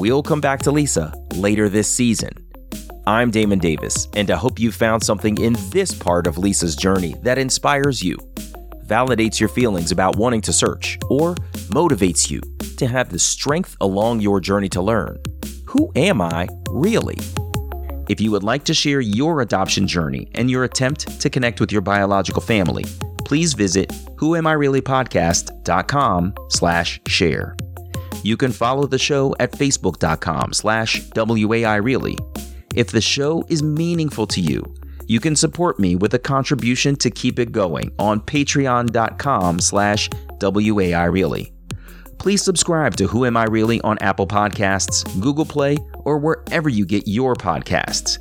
We'll 0.00 0.22
come 0.22 0.40
back 0.40 0.60
to 0.60 0.70
Lisa 0.70 1.12
later 1.34 1.68
this 1.68 1.86
season. 1.86 2.30
I'm 3.06 3.30
Damon 3.30 3.58
Davis, 3.58 4.08
and 4.16 4.30
I 4.30 4.36
hope 4.36 4.58
you 4.58 4.72
found 4.72 5.02
something 5.02 5.36
in 5.36 5.58
this 5.68 5.92
part 5.92 6.26
of 6.26 6.38
Lisa's 6.38 6.74
journey 6.74 7.16
that 7.20 7.36
inspires 7.36 8.02
you, 8.02 8.16
validates 8.86 9.38
your 9.38 9.50
feelings 9.50 9.92
about 9.92 10.16
wanting 10.16 10.40
to 10.40 10.54
search, 10.54 10.98
or 11.10 11.34
motivates 11.68 12.30
you 12.30 12.40
to 12.78 12.86
have 12.86 13.10
the 13.10 13.18
strength 13.18 13.76
along 13.82 14.20
your 14.20 14.40
journey 14.40 14.70
to 14.70 14.80
learn 14.80 15.20
who 15.66 15.92
am 15.94 16.22
I 16.22 16.48
really? 16.70 17.18
If 18.08 18.22
you 18.22 18.30
would 18.30 18.42
like 18.42 18.64
to 18.64 18.72
share 18.72 19.02
your 19.02 19.42
adoption 19.42 19.86
journey 19.86 20.30
and 20.34 20.50
your 20.50 20.64
attempt 20.64 21.20
to 21.20 21.28
connect 21.28 21.60
with 21.60 21.72
your 21.72 21.82
biological 21.82 22.40
family, 22.40 22.86
please 23.26 23.52
visit 23.52 23.90
whoamireallypodcast.com 24.16 26.34
slash 26.48 27.00
share. 27.06 27.54
You 28.22 28.36
can 28.36 28.52
follow 28.52 28.86
the 28.86 28.98
show 28.98 29.34
at 29.40 29.52
facebook.com 29.52 30.52
slash 30.52 31.00
waireally. 31.10 32.18
If 32.74 32.92
the 32.92 33.00
show 33.00 33.44
is 33.48 33.62
meaningful 33.62 34.26
to 34.28 34.40
you, 34.40 34.62
you 35.06 35.18
can 35.18 35.34
support 35.34 35.80
me 35.80 35.96
with 35.96 36.14
a 36.14 36.18
contribution 36.18 36.94
to 36.96 37.10
keep 37.10 37.38
it 37.38 37.50
going 37.50 37.92
on 37.98 38.20
patreon.com 38.20 39.60
slash 39.60 40.08
waireally. 40.38 41.52
Please 42.18 42.42
subscribe 42.42 42.96
to 42.96 43.06
Who 43.06 43.24
Am 43.24 43.36
I 43.36 43.44
Really 43.44 43.80
on 43.80 43.98
Apple 43.98 44.26
Podcasts, 44.26 45.04
Google 45.20 45.46
Play, 45.46 45.78
or 46.04 46.18
wherever 46.18 46.68
you 46.68 46.84
get 46.84 47.08
your 47.08 47.34
podcasts. 47.34 48.18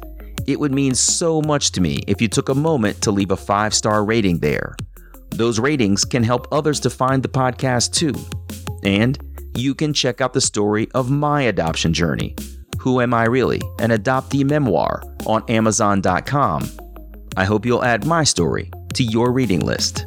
It 0.48 0.60
would 0.60 0.74
mean 0.74 0.96
so 0.96 1.42
much 1.42 1.72
to 1.74 1.82
me 1.82 2.00
if 2.08 2.22
you 2.22 2.28
took 2.28 2.50
a 2.50 2.56
moment 2.56 3.02
to 3.02 3.12
leave 3.12 3.30
a 3.30 3.38
five 3.38 3.74
star 3.74 4.04
rating 4.04 4.40
there. 4.40 4.76
Those 5.32 5.60
ratings 5.60 6.06
can 6.06 6.24
help 6.24 6.48
others 6.52 6.80
to 6.80 6.90
find 6.90 7.22
the 7.22 7.30
podcast 7.30 7.94
too. 7.94 8.14
And 8.84 9.20
you 9.56 9.76
can 9.76 9.94
check 9.94 10.22
out 10.22 10.34
the 10.34 10.42
story 10.42 10.90
of 10.94 11.10
my 11.10 11.42
adoption 11.44 11.94
journey, 11.94 12.36
Who 12.80 13.02
Am 13.02 13.14
I 13.14 13.26
Really? 13.26 13.62
An 13.80 13.92
adoptee 13.92 14.44
memoir 14.44 15.04
on 15.26 15.44
Amazon.com. 15.50 16.70
I 17.38 17.46
hope 17.46 17.66
you'll 17.66 17.84
add 17.84 18.06
my 18.06 18.24
story 18.24 18.72
to 18.96 19.04
your 19.04 19.32
reading 19.32 19.66
list. 19.66 20.06